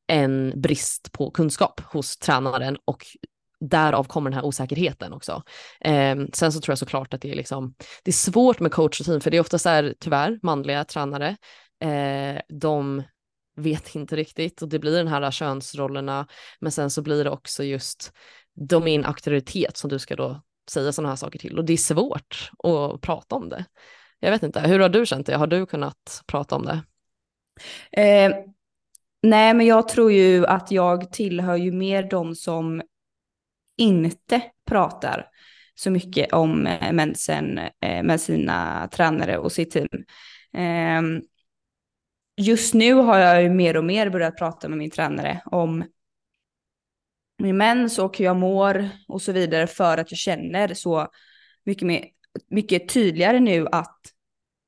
[0.08, 3.06] en brist på kunskap hos tränaren och
[3.60, 5.44] därav kommer den här osäkerheten också.
[5.82, 9.22] Eh, sen så tror jag såklart att det är liksom, det är svårt med coachrutin
[9.22, 11.38] för det är ofta så här tyvärr manliga tränare.
[11.84, 13.04] Eh, de
[13.56, 16.28] vet inte riktigt och det blir den här könsrollerna
[16.60, 18.14] men sen så blir det också just
[18.54, 21.74] de är en auktoritet som du ska då säga sådana här saker till och det
[21.74, 23.66] är svårt att prata om det.
[24.20, 25.36] Jag vet inte, hur har du känt det?
[25.36, 26.84] Har du kunnat prata om det?
[28.02, 28.36] Eh,
[29.22, 32.82] nej, men jag tror ju att jag tillhör ju mer de som
[33.78, 35.30] inte pratar
[35.76, 39.88] så mycket om eh, mensen eh, med sina tränare och sitt team.
[40.54, 41.02] Eh,
[42.38, 45.84] just nu har jag ju mer och mer börjat prata med min tränare om
[47.38, 51.08] min mens och hur jag mår och så vidare för att jag känner så
[51.66, 52.06] mycket, mer,
[52.50, 54.00] mycket tydligare nu att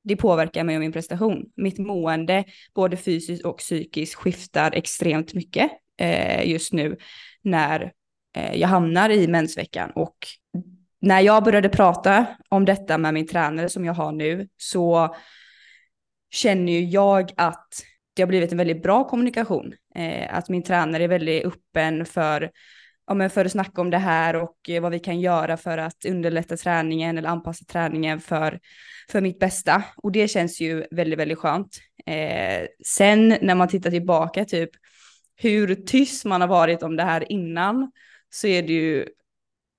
[0.04, 1.46] det påverkar mig och min prestation.
[1.56, 2.44] Mitt mående,
[2.76, 6.98] både fysiskt och psykiskt, skiftar extremt mycket eh, just nu
[7.42, 7.92] när
[8.38, 9.92] eh, jag hamnar i mensveckan.
[9.96, 10.18] Och
[11.00, 15.16] när jag började prata om detta med min tränare som jag har nu så
[16.36, 17.68] känner ju jag att
[18.14, 19.74] det har blivit en väldigt bra kommunikation.
[19.96, 22.52] Eh, att min tränare är väldigt öppen för,
[23.08, 25.78] ja, men för att snacka om det här och eh, vad vi kan göra för
[25.78, 28.60] att underlätta träningen eller anpassa träningen för,
[29.12, 29.84] för mitt bästa.
[29.98, 31.78] Och det känns ju väldigt, väldigt skönt.
[32.06, 34.70] Eh, sen när man tittar tillbaka typ
[35.36, 37.92] hur tyst man har varit om det här innan
[38.30, 39.06] så är det ju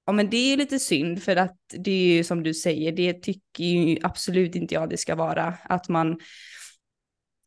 [0.06, 3.12] Ja men det är lite synd för att det är ju som du säger, det
[3.12, 5.54] tycker ju absolut inte jag det ska vara.
[5.64, 6.18] Att man,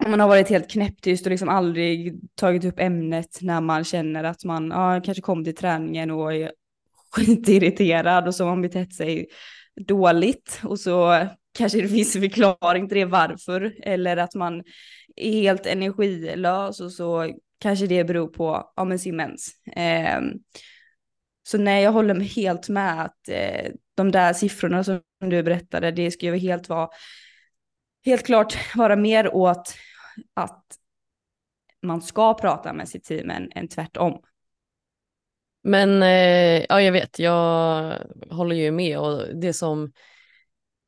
[0.07, 4.43] man har varit helt knäpptyst och liksom aldrig tagit upp ämnet när man känner att
[4.43, 6.51] man ja, kanske kom till träningen och är
[7.11, 9.27] skitirriterad och så har man betett sig
[9.87, 14.63] dåligt och så kanske det finns en förklaring till det varför eller att man
[15.15, 19.53] är helt energilös och så kanske det beror på ja, men sin mens.
[19.75, 20.19] Eh,
[21.49, 26.11] så nej, jag håller helt med att eh, de där siffrorna som du berättade, det
[26.11, 26.89] ska ju helt vara,
[28.05, 29.75] helt klart vara mer åt
[30.33, 30.65] att
[31.81, 34.21] man ska prata med sitt team än, än tvärtom.
[35.63, 37.93] Men eh, ja, jag vet, jag
[38.29, 39.91] håller ju med och det som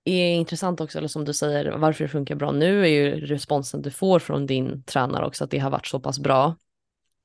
[0.03, 3.81] är intressant också, eller som du säger, varför det funkar bra nu är ju responsen
[3.81, 6.55] du får från din tränare också, att det har varit så pass bra.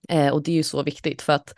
[0.08, 1.54] Eh, och det är ju så viktigt för att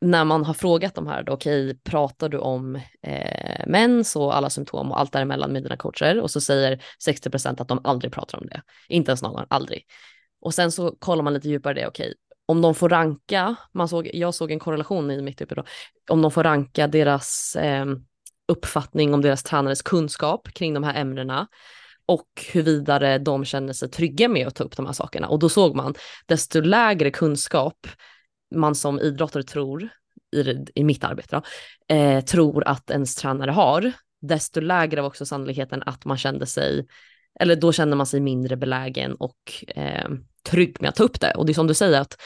[0.00, 4.50] när man har frågat de här, okej, okay, pratar du om eh, mens och alla
[4.50, 6.20] symptom och allt däremellan med dina coacher?
[6.20, 8.62] Och så säger 60 procent att de aldrig pratar om det.
[8.88, 9.84] Inte ens någon gång, aldrig.
[10.40, 12.14] Och sen så kollar man lite djupare det, okej, okay,
[12.46, 15.64] om de får ranka, man såg, jag såg en korrelation i mitt uppe då,
[16.10, 17.86] om de får ranka deras eh,
[18.48, 21.46] uppfattning om deras tränares kunskap kring de här ämnena
[22.06, 25.28] och hur vidare de känner sig trygga med att ta upp de här sakerna.
[25.28, 25.94] Och då såg man,
[26.26, 27.86] desto lägre kunskap
[28.54, 29.88] man som idrottare tror,
[30.36, 35.26] i, i mitt arbete då, eh, tror att ens tränare har, desto lägre var också
[35.26, 36.86] sannolikheten att man kände sig,
[37.40, 40.08] eller då kände man sig mindre belägen och eh,
[40.50, 41.34] trygg med att ta upp det.
[41.34, 42.16] Och det är som du säger att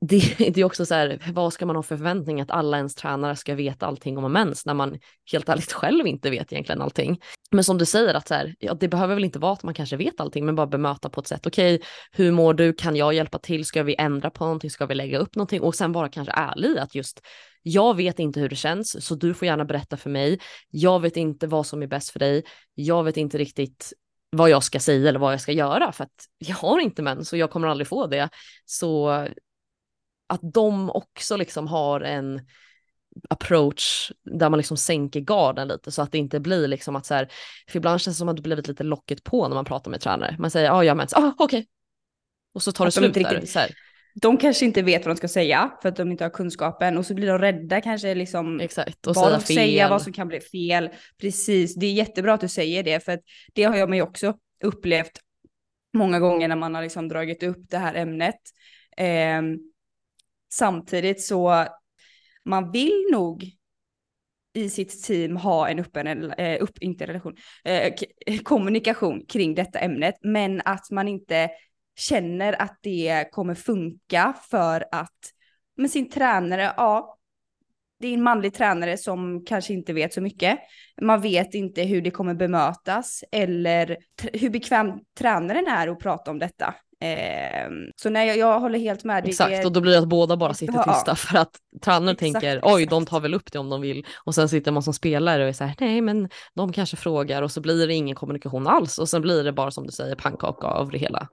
[0.00, 2.94] det, det, är också så här, vad ska man ha för förväntning att alla ens
[2.94, 4.98] tränare ska veta allting om mens när man
[5.32, 7.20] helt ärligt själv inte vet egentligen allting.
[7.50, 9.74] Men som du säger att så här, ja, det behöver väl inte vara att man
[9.74, 11.46] kanske vet allting men bara bemöta på ett sätt.
[11.46, 12.72] Okej, okay, hur mår du?
[12.72, 13.64] Kan jag hjälpa till?
[13.64, 14.70] Ska vi ändra på någonting?
[14.70, 15.60] Ska vi lägga upp någonting?
[15.60, 17.20] Och sen vara kanske ärlig att just
[17.62, 20.40] jag vet inte hur det känns så du får gärna berätta för mig.
[20.70, 22.44] Jag vet inte vad som är bäst för dig.
[22.74, 23.92] Jag vet inte riktigt
[24.30, 27.32] vad jag ska säga eller vad jag ska göra för att jag har inte mens
[27.32, 28.28] och jag kommer aldrig få det.
[28.64, 29.26] Så
[30.32, 32.40] att de också liksom har en
[33.30, 37.14] approach där man liksom sänker garden lite så att det inte blir liksom att så
[37.14, 37.28] här,
[37.68, 40.00] för ibland känns det som att det blivit lite locket på när man pratar med
[40.00, 40.36] tränare.
[40.38, 41.44] Man säger ja, ah, jag mens, ah, okej.
[41.44, 41.66] Okay.
[42.54, 43.46] Och så tar det slut de där.
[43.46, 43.70] Så här.
[44.14, 47.06] De kanske inte vet vad de ska säga för att de inte har kunskapen och
[47.06, 50.28] så blir de rädda kanske liksom Exakt, och vad de ska säga, vad som kan
[50.28, 50.90] bli fel.
[51.20, 53.20] Precis, det är jättebra att du säger det för att
[53.52, 55.20] det har jag mig också upplevt
[55.94, 58.40] många gånger när man har liksom dragit upp det här ämnet.
[58.96, 59.42] Eh,
[60.52, 61.66] Samtidigt så
[62.44, 63.44] man vill nog
[64.54, 67.92] i sitt team ha en öppen, eh, upp, inte relation, eh,
[68.42, 71.50] kommunikation kring detta ämnet, men att man inte
[71.96, 75.18] känner att det kommer funka för att
[75.76, 77.18] med sin tränare, ja,
[78.00, 80.58] det är en manlig tränare som kanske inte vet så mycket.
[81.00, 83.96] Man vet inte hur det kommer bemötas eller
[84.32, 86.74] hur bekväm tränaren är att prata om detta.
[87.02, 89.26] Eh, så nej, jag, jag, håller helt med.
[89.26, 91.14] Exakt, och då blir det att båda bara sitter tysta ja.
[91.14, 91.50] för att
[91.84, 94.82] tränaren tänker oj, de tar väl upp det om de vill och sen sitter man
[94.82, 97.94] som spelare och är så här, nej, men de kanske frågar och så blir det
[97.94, 101.28] ingen kommunikation alls och sen blir det bara som du säger pannkaka av det hela.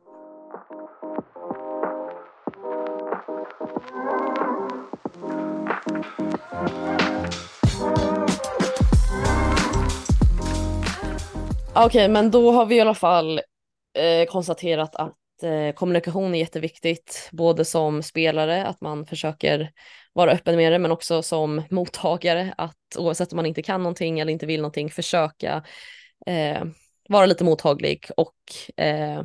[11.74, 13.42] Okej, okay, men då har vi i alla fall
[13.98, 19.72] eh, konstaterat att eh, kommunikation är jätteviktigt, både som spelare, att man försöker
[20.14, 24.20] vara öppen med det, men också som mottagare, att oavsett om man inte kan någonting
[24.20, 25.64] eller inte vill någonting, försöka
[26.26, 26.64] eh,
[27.10, 28.36] vara lite mottaglig och
[28.84, 29.24] eh,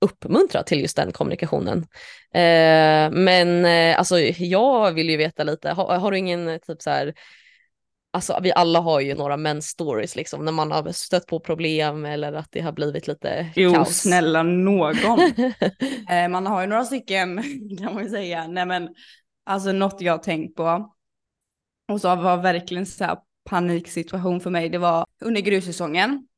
[0.00, 1.78] uppmuntra till just den kommunikationen.
[2.34, 6.82] Eh, men eh, alltså jag vill ju veta lite, har, har du ingen eh, typ
[6.82, 7.14] så här
[8.16, 12.04] alltså vi alla har ju några mens stories liksom när man har stött på problem
[12.04, 13.88] eller att det har blivit lite jo, kaos.
[13.88, 15.18] Jo, snälla någon.
[16.10, 17.42] eh, man har ju några stycken
[17.78, 18.46] kan man ju säga.
[18.46, 18.88] Nej men
[19.44, 20.94] alltså något jag tänkt på
[21.92, 24.68] och så var verkligen så här paniksituation för mig.
[24.68, 26.28] Det var under grussäsongen.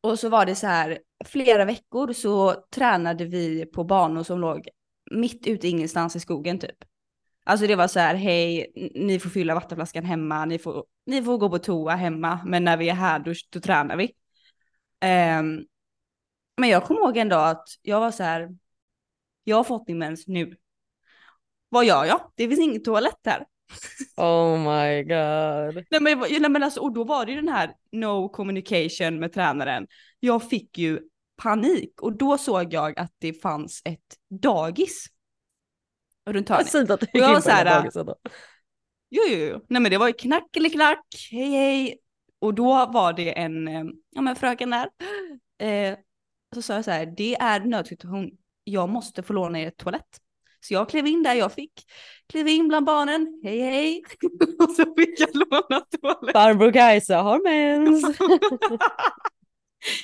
[0.00, 4.68] Och så var det så här flera veckor så tränade vi på banor som låg
[5.10, 6.91] mitt ute ingenstans i skogen typ.
[7.44, 11.38] Alltså det var så här, hej, ni får fylla vattenflaskan hemma, ni får, ni får
[11.38, 14.04] gå på toa hemma, men när vi är här då, då tränar vi.
[15.04, 15.64] Um,
[16.56, 18.48] men jag kommer ihåg en dag att jag var så här,
[19.44, 20.56] jag har fått min mens nu.
[21.68, 22.32] Vad gör jag?
[22.34, 23.46] Det finns ingen toalett här.
[24.16, 25.84] Oh my god.
[25.90, 29.32] Nej men, nej men alltså, och då var det ju den här no communication med
[29.32, 29.86] tränaren.
[30.20, 31.00] Jag fick ju
[31.36, 35.06] panik och då såg jag att det fanns ett dagis
[36.30, 36.72] runt hörnet.
[36.72, 37.84] Du gick in på här,
[39.14, 39.60] Jo, jo, jo.
[39.68, 41.98] Nej men det var ju knack eller knack, hej hej.
[42.40, 44.88] Och då var det en, eh, ja men fröken där.
[45.58, 45.98] Eh,
[46.54, 48.30] så sa jag så här, det är nödsituation,
[48.64, 50.20] jag måste få låna er toalett.
[50.60, 51.72] Så jag klev in där jag fick,
[52.28, 54.02] klev in bland barnen, hej hej.
[54.58, 56.32] och så fick jag låna toalett.
[56.32, 58.18] Farbror Kajsa har mens.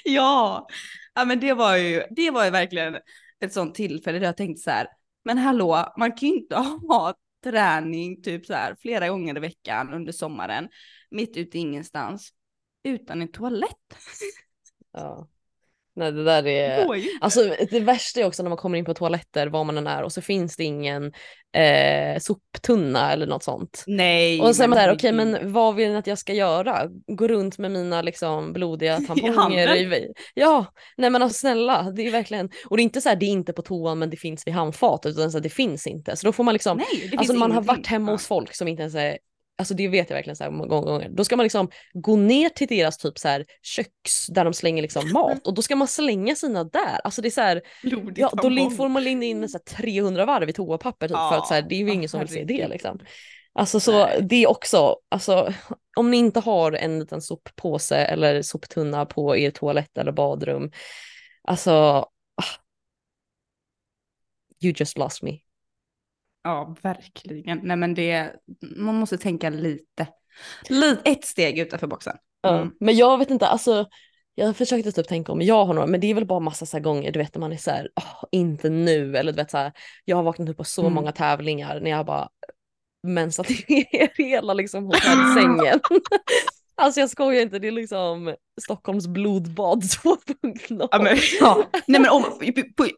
[0.04, 0.66] ja.
[1.14, 2.96] ja, men det var ju, det var ju verkligen
[3.40, 4.86] ett sånt tillfälle där jag tänkte så här,
[5.28, 6.56] men hallå, man kan ju inte
[6.88, 7.14] ha
[7.44, 10.68] träning typ så här flera gånger i veckan under sommaren,
[11.10, 12.32] mitt ute i ingenstans,
[12.82, 13.96] utan en toalett.
[14.92, 15.28] Ja.
[15.98, 16.86] Nej det där är,
[17.20, 20.02] alltså det värsta är också när man kommer in på toaletter var man än är
[20.02, 21.12] och så finns det ingen
[21.56, 23.84] eh, soptunna eller något sånt.
[23.86, 24.40] Nej.
[24.40, 26.88] Och så är man där, okej okay, men vad vill ni att jag ska göra?
[27.06, 32.10] Gå runt med mina liksom blodiga tamponger i Ja, nej men alltså snälla, det är
[32.10, 34.46] verkligen, och det är inte så här, det är inte på toan men det finns
[34.46, 36.16] vid handfatet utan så här, det finns inte.
[36.16, 38.82] Så då får man liksom, nej, alltså man har varit hemma hos folk som inte
[38.82, 39.18] ens är
[39.58, 41.08] Alltså det vet jag verkligen så här många gånger.
[41.08, 44.82] Då ska man liksom gå ner till deras typ så här köks där de slänger
[44.82, 47.00] liksom mat och då ska man slänga sina där.
[47.04, 47.62] Alltså det är så här,
[48.16, 51.54] ja, då får man in så 300 varv i toapapper typ ja, för att så
[51.54, 52.98] här, det är ju ingen som vill se det liksom.
[53.52, 54.20] Alltså så Nej.
[54.22, 55.52] det är också, alltså
[55.96, 60.72] om ni inte har en liten soppåse eller soptunna på er toalett eller badrum,
[61.42, 62.08] alltså ah.
[64.62, 65.38] you just lost me.
[66.42, 67.60] Ja, verkligen.
[67.62, 68.32] Nej men det,
[68.76, 70.06] man måste tänka lite.
[70.68, 72.16] lite ett steg utanför boxen.
[72.48, 72.58] Mm.
[72.58, 73.86] Ja, men jag vet inte, alltså
[74.34, 76.76] jag försökte typ tänka om jag har några, men det är väl bara massa så
[76.76, 79.50] här gånger, du vet när man är så här, oh, inte nu, eller du vet
[79.50, 79.72] så här,
[80.04, 80.92] jag har vaknat upp på så mm.
[80.92, 82.28] många tävlingar när jag bara
[83.02, 85.80] mensat ner hela liksom hotellsängen.
[86.80, 90.88] Alltså jag skojar inte, det är liksom Stockholms blodbad 2.0.
[90.90, 91.70] Ja, men, ja.
[91.86, 92.24] Nej, men om,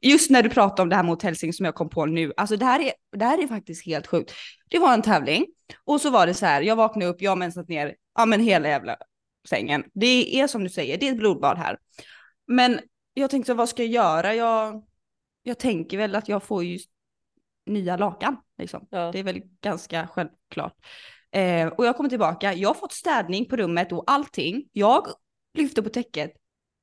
[0.02, 2.56] just när du pratar om det här med hotellsäng som jag kom på nu, alltså
[2.56, 4.32] det här, är, det här är faktiskt helt sjukt.
[4.70, 5.46] Det var en tävling
[5.84, 8.40] och så var det så här, jag vaknade upp, jag har mensat ner, ja men
[8.40, 8.96] hela jävla
[9.48, 9.84] sängen.
[9.94, 11.78] Det är som du säger, det är ett blodbad här.
[12.46, 12.80] Men
[13.14, 14.34] jag tänkte, vad ska jag göra?
[14.34, 14.84] Jag,
[15.42, 16.78] jag tänker väl att jag får ju
[17.66, 18.36] nya lakan.
[18.58, 18.86] Liksom.
[18.90, 19.12] Ja.
[19.12, 20.74] Det är väl ganska självklart.
[21.32, 24.64] Eh, och jag kommer tillbaka, jag har fått städning på rummet och allting.
[24.72, 25.06] Jag
[25.54, 26.32] lyfter på täcket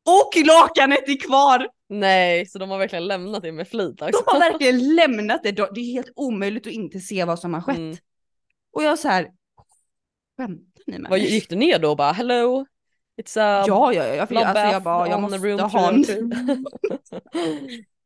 [0.08, 1.68] och lakanet är kvar!
[1.90, 4.24] Nej, så de har verkligen lämnat det med flit också.
[4.26, 7.62] De har verkligen lämnat det, det är helt omöjligt att inte se vad som har
[7.62, 7.78] skett.
[7.78, 7.98] Mm.
[8.72, 9.32] Och jag så här,
[10.38, 11.10] skämtar ni med mig?
[11.10, 12.66] Vad gick du ner då och bara hello?
[13.22, 16.04] It's a ja, ja, ja, jag, alltså, jag bara, jag måste ha en...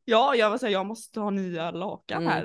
[0.05, 2.33] ja, jag var så här, jag måste ha nya lakan mm.
[2.33, 2.43] här.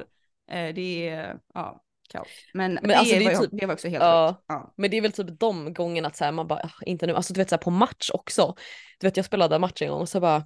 [0.50, 2.28] Eh, det är, ja kaos.
[2.54, 4.74] Men, men det, alltså, det, var, typ, det var också helt ja, ja.
[4.76, 7.14] Men det är väl typ de gångerna att så här, man bara, ah, inte nu,
[7.14, 8.54] alltså du vet så här, på match också.
[8.98, 10.44] Du vet jag spelade match en gång och så bara,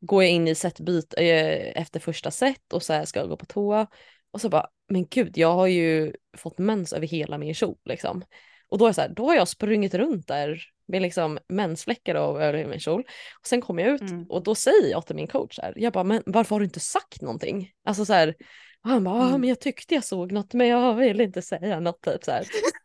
[0.00, 3.36] går jag in i setbyt eh, efter första set och så här ska jag gå
[3.36, 3.86] på toa
[4.30, 8.24] och så bara, men gud, jag har ju fått mens över hela min kjol liksom.
[8.68, 12.66] Och då är så här, då har jag sprungit runt där med liksom mensfläckar över
[12.66, 13.00] min kjol.
[13.40, 14.26] Och sen kommer jag ut mm.
[14.28, 16.80] och då säger jag till min coach här, jag bara, men varför har du inte
[16.80, 17.70] sagt någonting?
[17.84, 18.34] Alltså så här,
[18.86, 19.40] och han bara, ah, mm.
[19.40, 22.40] men jag tyckte jag såg något men jag vill inte säga något typ så här.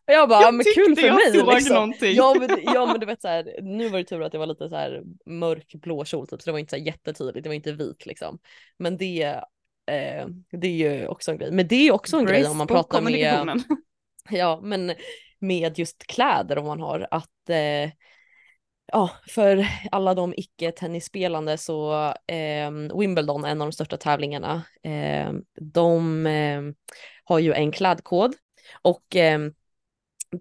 [0.07, 1.75] Och jag bara, jag men kul för mig såg liksom.
[1.75, 2.15] Någonting.
[2.15, 4.45] Ja men, ja men du vet så här, nu var det tur att det var
[4.45, 7.49] lite så här mörk blå kjol typ så det var inte så här jättetydligt, det
[7.49, 8.39] var inte vit liksom.
[8.77, 9.23] Men det,
[9.91, 11.51] eh, det är ju också en grej.
[11.51, 13.63] Men det är också en Brace grej om man pratar med,
[14.29, 14.93] ja men
[15.39, 17.91] med just kläder om man har att eh,
[18.91, 21.93] ja, för alla de icke-tennisspelande så
[22.27, 26.61] eh, Wimbledon, en av de största tävlingarna, eh, de eh,
[27.23, 28.35] har ju en klädkod
[28.81, 29.39] och eh,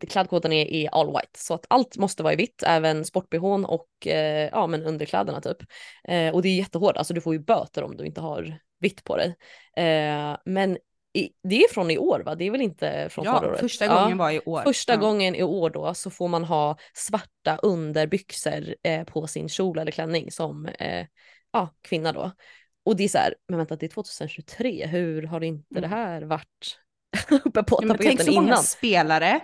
[0.08, 4.06] klädkoden är, är all white så att allt måste vara i vitt, även sportbehån och
[4.06, 5.58] eh, ja, men underkläderna typ.
[6.04, 9.04] Eh, och det är jättehårt, alltså du får ju böter om du inte har vitt
[9.04, 9.36] på dig.
[9.76, 10.78] Eh, men
[11.12, 12.34] i, det är från i år va?
[12.34, 13.60] Det är väl inte från ja, förra året?
[13.60, 14.62] första gången ja, var i år.
[14.62, 14.98] Första ja.
[14.98, 19.92] gången i år då så får man ha svarta underbyxor eh, på sin kjol eller
[19.92, 21.06] klänning som eh,
[21.52, 22.32] ja, kvinna då.
[22.84, 25.90] Och det är så här, men vänta det är 2023, hur har inte mm.
[25.90, 26.78] det här varit
[27.44, 27.98] uppe på tapeten innan?
[27.98, 29.40] Tänk så många spelare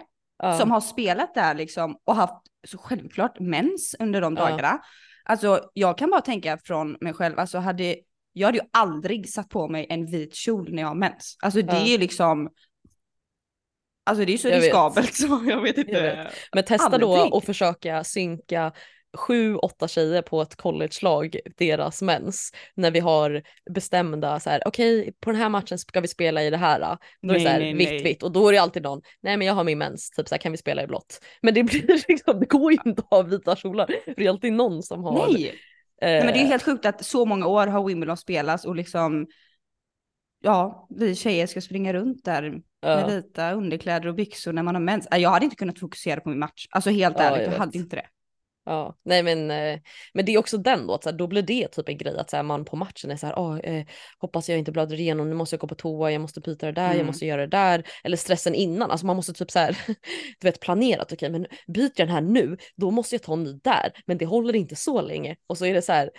[0.58, 4.80] som har spelat där liksom och haft så självklart mens under de dagarna.
[5.24, 7.96] Alltså jag kan bara tänka från mig själv, alltså hade
[8.38, 11.36] jag hade ju aldrig satt på mig en vit kjol när jag har mens.
[11.42, 11.86] Alltså det ja.
[11.86, 12.50] är liksom,
[14.06, 15.14] alltså det är så jag riskabelt vet.
[15.14, 15.92] så jag vet inte.
[15.92, 16.32] Jag vet.
[16.54, 17.02] Men testa aldrig.
[17.02, 18.72] då att försöka synka
[19.16, 25.00] sju, åtta tjejer på ett college-lag deras mens när vi har bestämda så här okej
[25.00, 26.80] okay, på den här matchen ska vi spela i det här.
[26.80, 28.02] Då nej, är det så här nej, vitt nej.
[28.02, 30.34] vitt och då är det alltid någon nej men jag har min mens typ så
[30.34, 31.20] här kan vi spela i blått.
[31.42, 34.30] Men det blir liksom det går ju inte att ha vita kjolar för det är
[34.30, 35.54] alltid någon som har nej.
[36.00, 36.48] Nej, men det är eh.
[36.48, 39.26] helt sjukt att så många år har Wimbledon spelats och liksom
[40.40, 42.96] ja, vi tjejer ska springa runt där ja.
[42.96, 45.08] med vita underkläder och byxor när man har mens.
[45.10, 46.66] Jag hade inte kunnat fokusera på min match.
[46.70, 48.06] Alltså helt ja, ärligt, jag, jag hade inte det.
[48.68, 49.80] Ja, nej men, eh,
[50.14, 52.18] men det är också den då, att så här, då blir det typ en grej
[52.18, 53.86] att så här, man på matchen är så här, oh, eh,
[54.18, 56.72] hoppas jag inte blöder igenom, nu måste jag gå på toa, jag måste byta det
[56.72, 56.96] där, mm.
[56.96, 59.78] jag måste göra det där, eller stressen innan, alltså man måste typ så här,
[60.40, 63.32] du vet planerat, okej okay, men byter jag den här nu, då måste jag ta
[63.32, 65.36] en ny där, men det håller inte så länge.
[65.46, 66.10] Och så är det så här,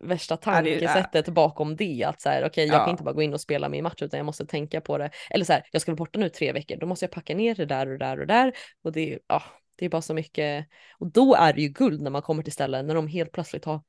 [0.00, 2.84] värsta tankesättet bakom det att så här okej okay, jag ja.
[2.84, 5.10] kan inte bara gå in och spela min match utan jag måste tänka på det.
[5.30, 7.54] Eller så här jag ska vara borta nu tre veckor då måste jag packa ner
[7.54, 8.52] det där och där och där.
[8.84, 9.42] Och det är ja
[9.76, 10.66] det är bara så mycket
[10.98, 13.64] och då är det ju guld när man kommer till ställen när de helt plötsligt
[13.64, 13.80] har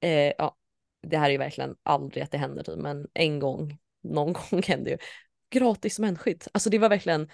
[0.00, 0.56] eh, ja
[1.02, 4.62] det här är ju verkligen aldrig att det händer typ men en gång någon gång
[4.66, 4.98] hände ju
[5.50, 6.44] gratis mensskydd.
[6.52, 7.28] alltså det var verkligen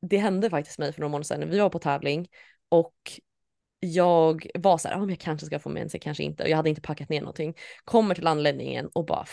[0.00, 2.28] det hände faktiskt mig för några månader sedan vi var på tävling
[2.68, 3.20] och
[3.84, 6.42] jag var så här, ah, jag kanske ska få mens, jag kanske inte.
[6.42, 7.54] Och jag hade inte packat ner någonting.
[7.84, 9.26] Kommer till anläggningen och bara,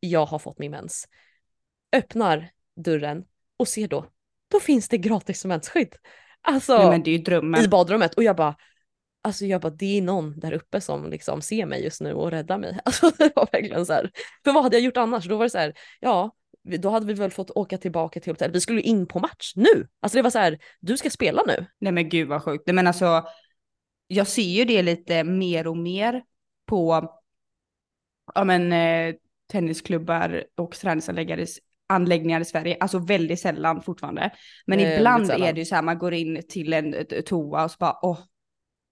[0.00, 1.08] jag har fått min mens.
[1.92, 3.24] Öppnar dörren
[3.56, 4.06] och ser då,
[4.48, 5.94] då finns det gratis mensskydd.
[6.48, 7.64] Alltså Nej, men det är ju drömmen.
[7.64, 8.56] i badrummet och jag bara,
[9.22, 12.30] alltså jag bara det är någon där uppe som liksom ser mig just nu och
[12.30, 12.78] räddar mig.
[12.84, 14.10] Alltså det var verkligen så här.
[14.44, 15.28] För vad hade jag gjort annars?
[15.28, 18.56] Då var det så här, ja då hade vi väl fått åka tillbaka till hotellet.
[18.56, 19.88] Vi skulle in på match nu.
[20.00, 21.66] Alltså det var så här, du ska spela nu.
[21.78, 22.66] Nej men gud vad sjukt.
[22.66, 23.24] Nej men alltså
[24.06, 26.22] jag ser ju det lite mer och mer
[26.66, 27.10] på
[28.34, 29.14] ja, men, eh,
[29.46, 31.46] tennisklubbar och träningsanläggningar
[32.40, 32.76] i Sverige.
[32.80, 34.30] Alltså väldigt sällan fortfarande.
[34.66, 36.94] Men eh, ibland är det ju så här, man går in till en
[37.26, 38.18] toa och så bara, åh,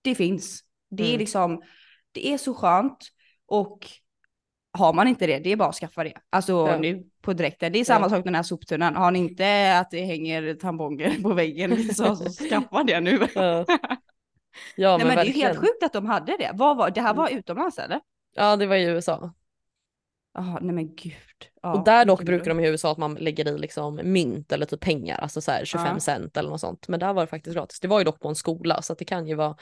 [0.02, 0.60] det finns.
[0.90, 1.14] Det mm.
[1.14, 1.62] är liksom,
[2.12, 2.98] det är så skönt
[3.46, 3.86] och
[4.72, 6.12] har man inte det, det är bara att skaffa det.
[6.30, 6.78] Alltså ja.
[6.78, 7.72] nu på direkten.
[7.72, 8.10] Det är samma ja.
[8.10, 8.96] sak med den här soptunnan.
[8.96, 13.26] Har ni inte att det hänger tamponger på väggen så, så skaffa det nu.
[13.34, 13.66] Ja.
[14.76, 16.50] Ja, nej, men, men det är ju helt sjukt att de hade det.
[16.54, 17.38] Vad var, det här var mm.
[17.38, 18.00] utomlands eller?
[18.34, 19.34] Ja, det var i USA.
[20.34, 21.12] Jaha, nej men gud.
[21.66, 24.66] Ja, och där dock brukar de i USA att man lägger i liksom mynt eller
[24.66, 26.00] typ pengar, alltså så här 25 ja.
[26.00, 26.88] cent eller något sånt.
[26.88, 27.80] Men där var det faktiskt gratis.
[27.80, 29.56] Det var ju dock på en skola så det kan ju vara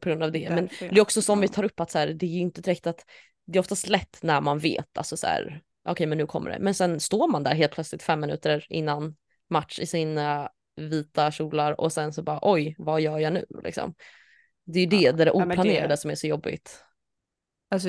[0.00, 0.38] på grund av det.
[0.38, 1.42] Därför, men det är också som ja.
[1.42, 3.04] vi tar upp att så här, det är ju inte direkt att
[3.46, 6.50] det är oftast lätt när man vet, alltså så här, okej okay, men nu kommer
[6.50, 6.58] det.
[6.58, 9.16] Men sen står man där helt plötsligt fem minuter innan
[9.50, 13.94] match i sina vita kjolar och sen så bara oj, vad gör jag nu liksom?
[14.64, 16.84] Det är ju det, ja, det, det oplanerade det, som är så jobbigt.
[17.70, 17.88] Alltså,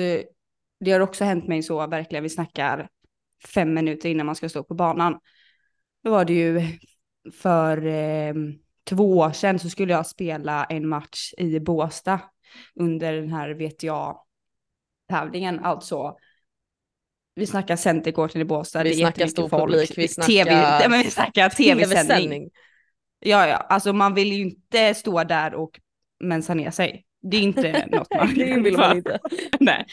[0.80, 2.88] det har också hänt mig så, verkligen, vi snackar
[3.46, 5.18] fem minuter innan man ska stå på banan.
[6.04, 6.62] Då var det ju
[7.32, 8.34] för eh,
[8.84, 12.20] två år sedan så skulle jag spela en match i Båsta
[12.74, 16.16] under den här VTA-tävlingen, alltså
[17.34, 19.62] vi snackar Centercourten i Båstad, vi det är snackar stor folk.
[19.62, 22.30] publik, vi snackar, TV, men vi snackar tv-sändning.
[22.30, 22.50] TV
[23.24, 25.80] ja, ja, alltså man vill ju inte stå där och
[26.20, 27.04] mensa ner sig.
[27.22, 29.18] Det är inte något man Det vill man inte.
[29.60, 29.86] Nej.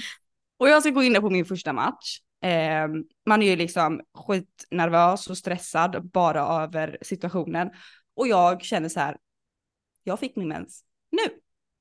[0.58, 2.20] Och jag ska gå in på min första match.
[2.41, 2.87] Eh,
[3.25, 7.69] man är ju liksom skitnervös och stressad bara över situationen.
[8.15, 9.17] Och jag känner så här,
[10.03, 11.21] jag fick min mens nu.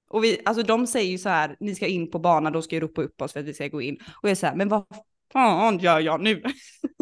[0.08, 2.74] Och vi, alltså de säger ju så här, ni ska in på banan, de ska
[2.76, 3.94] ju ropa upp oss för att vi ska gå in.
[3.94, 4.84] Och jag är så här, men vad
[5.32, 6.42] fan gör jag nu?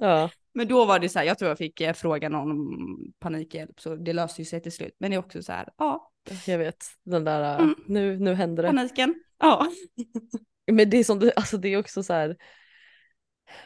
[0.01, 0.31] Ja.
[0.55, 3.81] men då var det så här, jag tror jag fick eh, fråga någon om panikhjälp,
[3.81, 4.97] så det löste ju sig till slut.
[4.99, 6.11] Men det är också så här, ja.
[6.47, 7.75] Jag vet, den där, äh, Mm.
[7.87, 8.69] nu, nu händer det.
[8.69, 9.15] Paniken.
[9.39, 9.67] Ja.
[10.73, 12.37] Men det är som du, alltså det är också så här.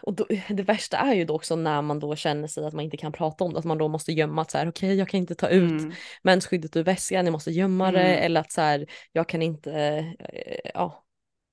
[0.03, 2.85] Och då, det värsta är ju då också när man då känner sig att man
[2.85, 5.09] inte kan prata om det, att man då måste gömma att så här, okej jag
[5.09, 5.93] kan inte ta ut Mm.
[6.22, 8.24] mensskyddet ur väskan, jag måste gömma det, Mm.
[8.24, 9.72] eller att så här, jag kan inte,
[10.33, 11.05] eh, ja,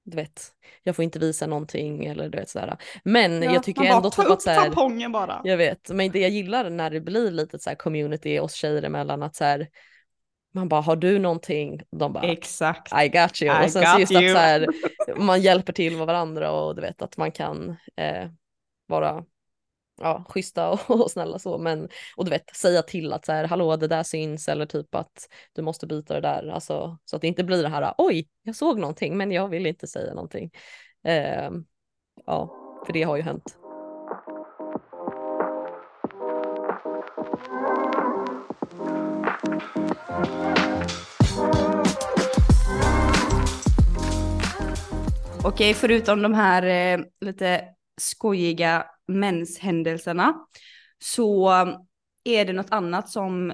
[0.06, 0.42] du vet,
[0.84, 2.78] jag får inte visa någonting eller du vet sådär.
[3.04, 4.70] Men Ja, jag tycker bara, ändå typ att så här,
[5.10, 5.42] bara.
[5.44, 8.84] jag vet, men det jag gillar när det blir lite så här community oss tjejer
[8.84, 9.68] emellan att så här,
[10.60, 11.82] man bara har du någonting?
[11.92, 12.94] De bara Exakt.
[13.04, 13.64] I got you.
[13.64, 14.34] I och sen så just att you.
[14.34, 14.68] så här,
[15.16, 18.30] man hjälper till med varandra och du vet att man kan eh,
[18.88, 19.24] vara
[20.02, 21.58] ja, schyssta och, och snälla så.
[21.58, 24.96] Men, och du vet säga till att så här, hallå det där syns eller typ
[24.96, 26.48] att du måste byta det där.
[26.48, 29.66] Alltså, så att det inte blir det här, oj jag såg någonting men jag vill
[29.66, 30.52] inte säga någonting.
[31.04, 31.52] Eh,
[32.26, 32.56] ja,
[32.86, 33.60] för det har ju hänt.
[45.44, 47.64] Okej, förutom de här eh, lite
[48.02, 50.34] skojiga menshändelserna
[51.00, 51.50] så
[52.24, 53.54] är det något annat som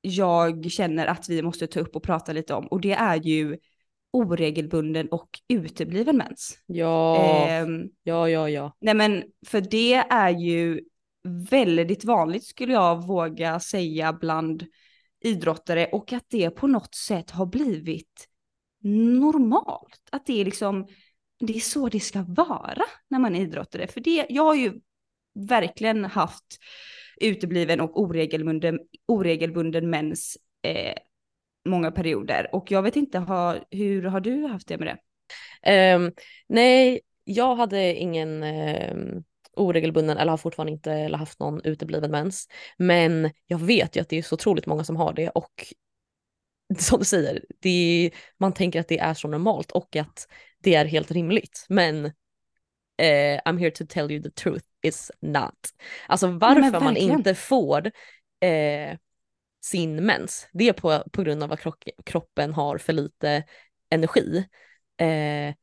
[0.00, 3.58] jag känner att vi måste ta upp och prata lite om och det är ju
[4.12, 6.58] oregelbunden och utebliven mens.
[6.66, 7.16] Ja,
[7.48, 8.76] Ehm, ja, ja, ja.
[8.80, 10.80] nej men för det är ju
[11.50, 14.64] väldigt vanligt skulle jag våga säga bland
[15.24, 18.28] idrottare och att det på något sätt har blivit
[18.82, 20.08] normalt.
[20.12, 20.86] Att det är liksom,
[21.40, 23.86] det är så det ska vara när man är idrottare.
[23.86, 24.80] För det, jag har ju
[25.34, 26.58] verkligen haft
[27.20, 30.94] utebliven och oregelbunden, oregelbunden mens eh,
[31.68, 32.54] många perioder.
[32.54, 34.98] Och jag vet inte, ha, hur har du haft det med det?
[35.94, 36.12] Um,
[36.48, 39.24] nej, jag hade ingen um,
[39.56, 42.48] oregelbunden eller har fortfarande inte eller haft någon utebliven mens.
[42.78, 45.66] Men jag vet ju att det är så otroligt många som har det och
[46.78, 50.28] som du säger, är, man tänker att det är så normalt och att
[50.62, 51.66] det är helt rimligt.
[51.68, 52.04] Men
[53.02, 55.68] eh, I'm here to tell you the truth is not.
[56.06, 57.86] Alltså varför man inte får
[58.40, 58.96] eh,
[59.64, 63.44] sin mens, det är på, på grund av att krock, kroppen har för lite
[63.90, 64.44] energi.
[64.96, 65.54] Eh,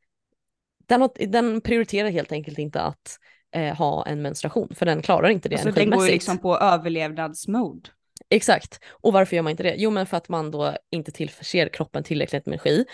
[0.87, 3.19] den, den prioriterar helt enkelt inte att
[3.51, 6.13] eh, ha en menstruation, för den klarar inte det Alltså den går ju energimässigt.
[6.13, 7.89] liksom på överlevnadsmode.
[8.29, 8.79] Exakt.
[8.89, 9.75] Och varför gör man inte det?
[9.77, 12.85] Jo, men för att man då inte tillförser kroppen tillräckligt med energi.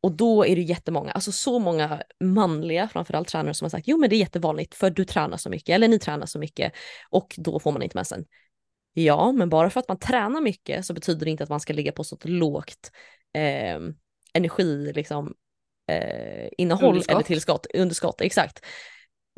[0.00, 3.98] Och då är det jättemånga, alltså så många manliga framförallt tränare som har sagt jo
[3.98, 6.72] men det är jättevanligt för du tränar så mycket eller ni tränar så mycket
[7.10, 8.24] och då får man inte mensen.
[8.92, 11.72] Ja, men bara för att man tränar mycket så betyder det inte att man ska
[11.72, 12.90] ligga på så lågt
[13.34, 13.78] eh,
[14.32, 15.34] energi liksom,
[15.90, 17.14] eh, innehåll Underskott.
[17.14, 18.64] eller tillskott, underskott, exakt.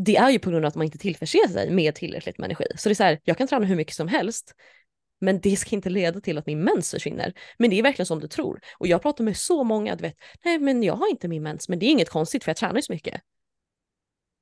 [0.05, 2.67] Det är ju på grund av att man inte tillförser sig med tillräckligt med energi.
[2.77, 4.55] Så det är så här, jag kan träna hur mycket som helst,
[5.21, 7.33] men det ska inte leda till att min mens försvinner.
[7.59, 8.61] Men det är verkligen som du tror.
[8.79, 11.69] Och jag pratar med så många, du vet, nej men jag har inte min mens,
[11.69, 13.21] men det är inget konstigt för jag tränar ju så mycket.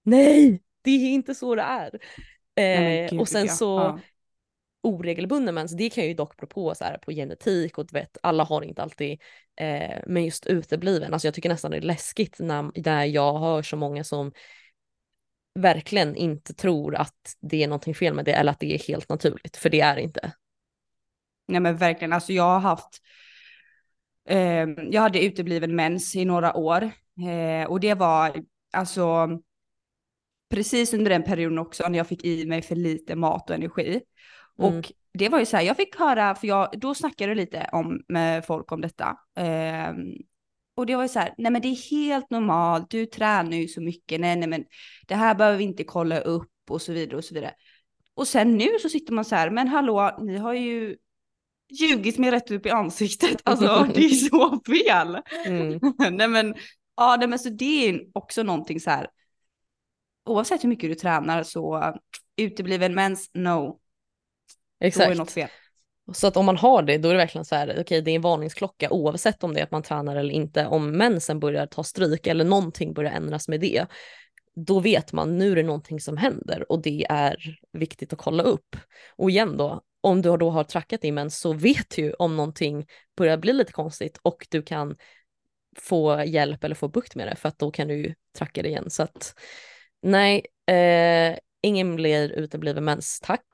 [0.03, 1.99] Nej, det är inte så det är.
[2.55, 3.53] Eh, gud, och sen ja.
[3.53, 4.01] så Ja.
[4.83, 8.19] oregelbunden mens, det kan ju dock bero på, så här, på genetik och du vet,
[8.23, 9.21] alla har inte alltid,
[9.57, 13.63] eh, men just utebliven, alltså jag tycker nästan det är läskigt när, när jag hör
[13.63, 14.33] så många som
[15.55, 19.09] verkligen inte tror att det är någonting fel med det eller att det är helt
[19.09, 20.33] naturligt, för det är inte.
[21.49, 23.03] Nej men verkligen, alltså jag har haft,
[24.29, 26.91] eh, jag hade utebliven mens i några år
[27.29, 28.37] eh, och det var
[28.73, 29.29] alltså
[30.51, 34.01] precis under den perioden också när jag fick i mig för lite mat och energi.
[34.59, 34.79] Mm.
[34.79, 37.69] Och det var ju så här, jag fick höra, för jag, då snackade jag lite
[37.73, 39.17] om, med folk om detta.
[39.37, 39.93] Eh,
[40.77, 43.69] och det var ju så här, nej men det är helt normalt, du tränar ju
[43.69, 44.65] så mycket, nej nej men
[45.07, 47.55] det här behöver vi inte kolla upp och så vidare och så vidare.
[48.15, 50.97] Och sen nu så sitter man så här, men hallå, ni har ju
[51.71, 55.19] ljugit mig rätt upp i ansiktet, alltså det är så fel.
[55.47, 55.81] Mm.
[56.17, 56.55] nej men,
[56.97, 59.09] ja nej, men så det är också någonting så här,
[60.25, 61.95] oavsett hur mycket du tränar så
[62.37, 63.79] utebliven mens, no,
[64.81, 65.19] då är Exakt.
[65.19, 65.49] något fel.
[66.13, 68.15] Så att om man har det, då är det verkligen så här, okej det är
[68.15, 70.67] en varningsklocka oavsett om det är att man tränar eller inte.
[70.67, 73.87] Om mensen börjar ta stryk eller någonting börjar ändras med det,
[74.67, 77.37] då vet man nu är det någonting som händer och det är
[77.73, 78.77] viktigt att kolla upp.
[79.17, 82.37] Och igen då, om du då har trackat din mens så vet du ju om
[82.37, 82.87] någonting
[83.17, 84.97] börjar bli lite konstigt och du kan
[85.79, 88.69] få hjälp eller få bukt med det för att då kan du ju tracka det
[88.69, 88.91] igen.
[88.91, 89.35] Så att
[90.03, 93.45] nej, eh, ingen blir utebliven mens, tack.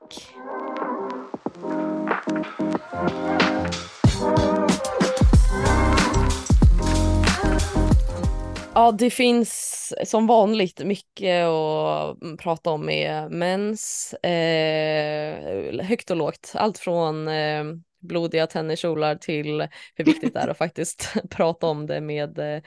[8.77, 14.13] Ja, det finns som vanligt mycket att prata om med mens.
[14.13, 16.51] Eh, högt och lågt.
[16.55, 17.63] Allt från eh,
[17.99, 22.61] blodiga tenniskjolar till hur viktigt det är att faktiskt prata om det med eh,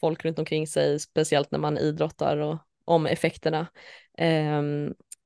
[0.00, 3.66] folk runt omkring sig, speciellt när man idrottar och om effekterna.
[4.18, 4.62] Eh,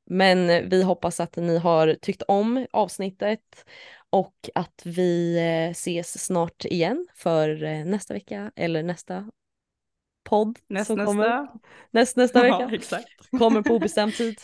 [0.06, 3.64] men vi hoppas att ni har tyckt om avsnittet
[4.10, 9.30] och att vi eh, ses snart igen för eh, nästa vecka eller nästa
[10.24, 11.06] podd Näst, som nästa.
[11.06, 11.48] kommer
[11.90, 12.68] näst, nästa vecka.
[12.70, 13.08] Ja, exakt.
[13.38, 14.40] Kommer på obestämd tid.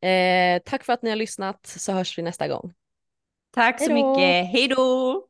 [0.00, 2.72] Eh, tack för att ni har lyssnat så hörs vi nästa gång.
[3.50, 4.10] Tack så Hej då.
[4.10, 4.52] mycket.
[4.52, 5.28] Hej då!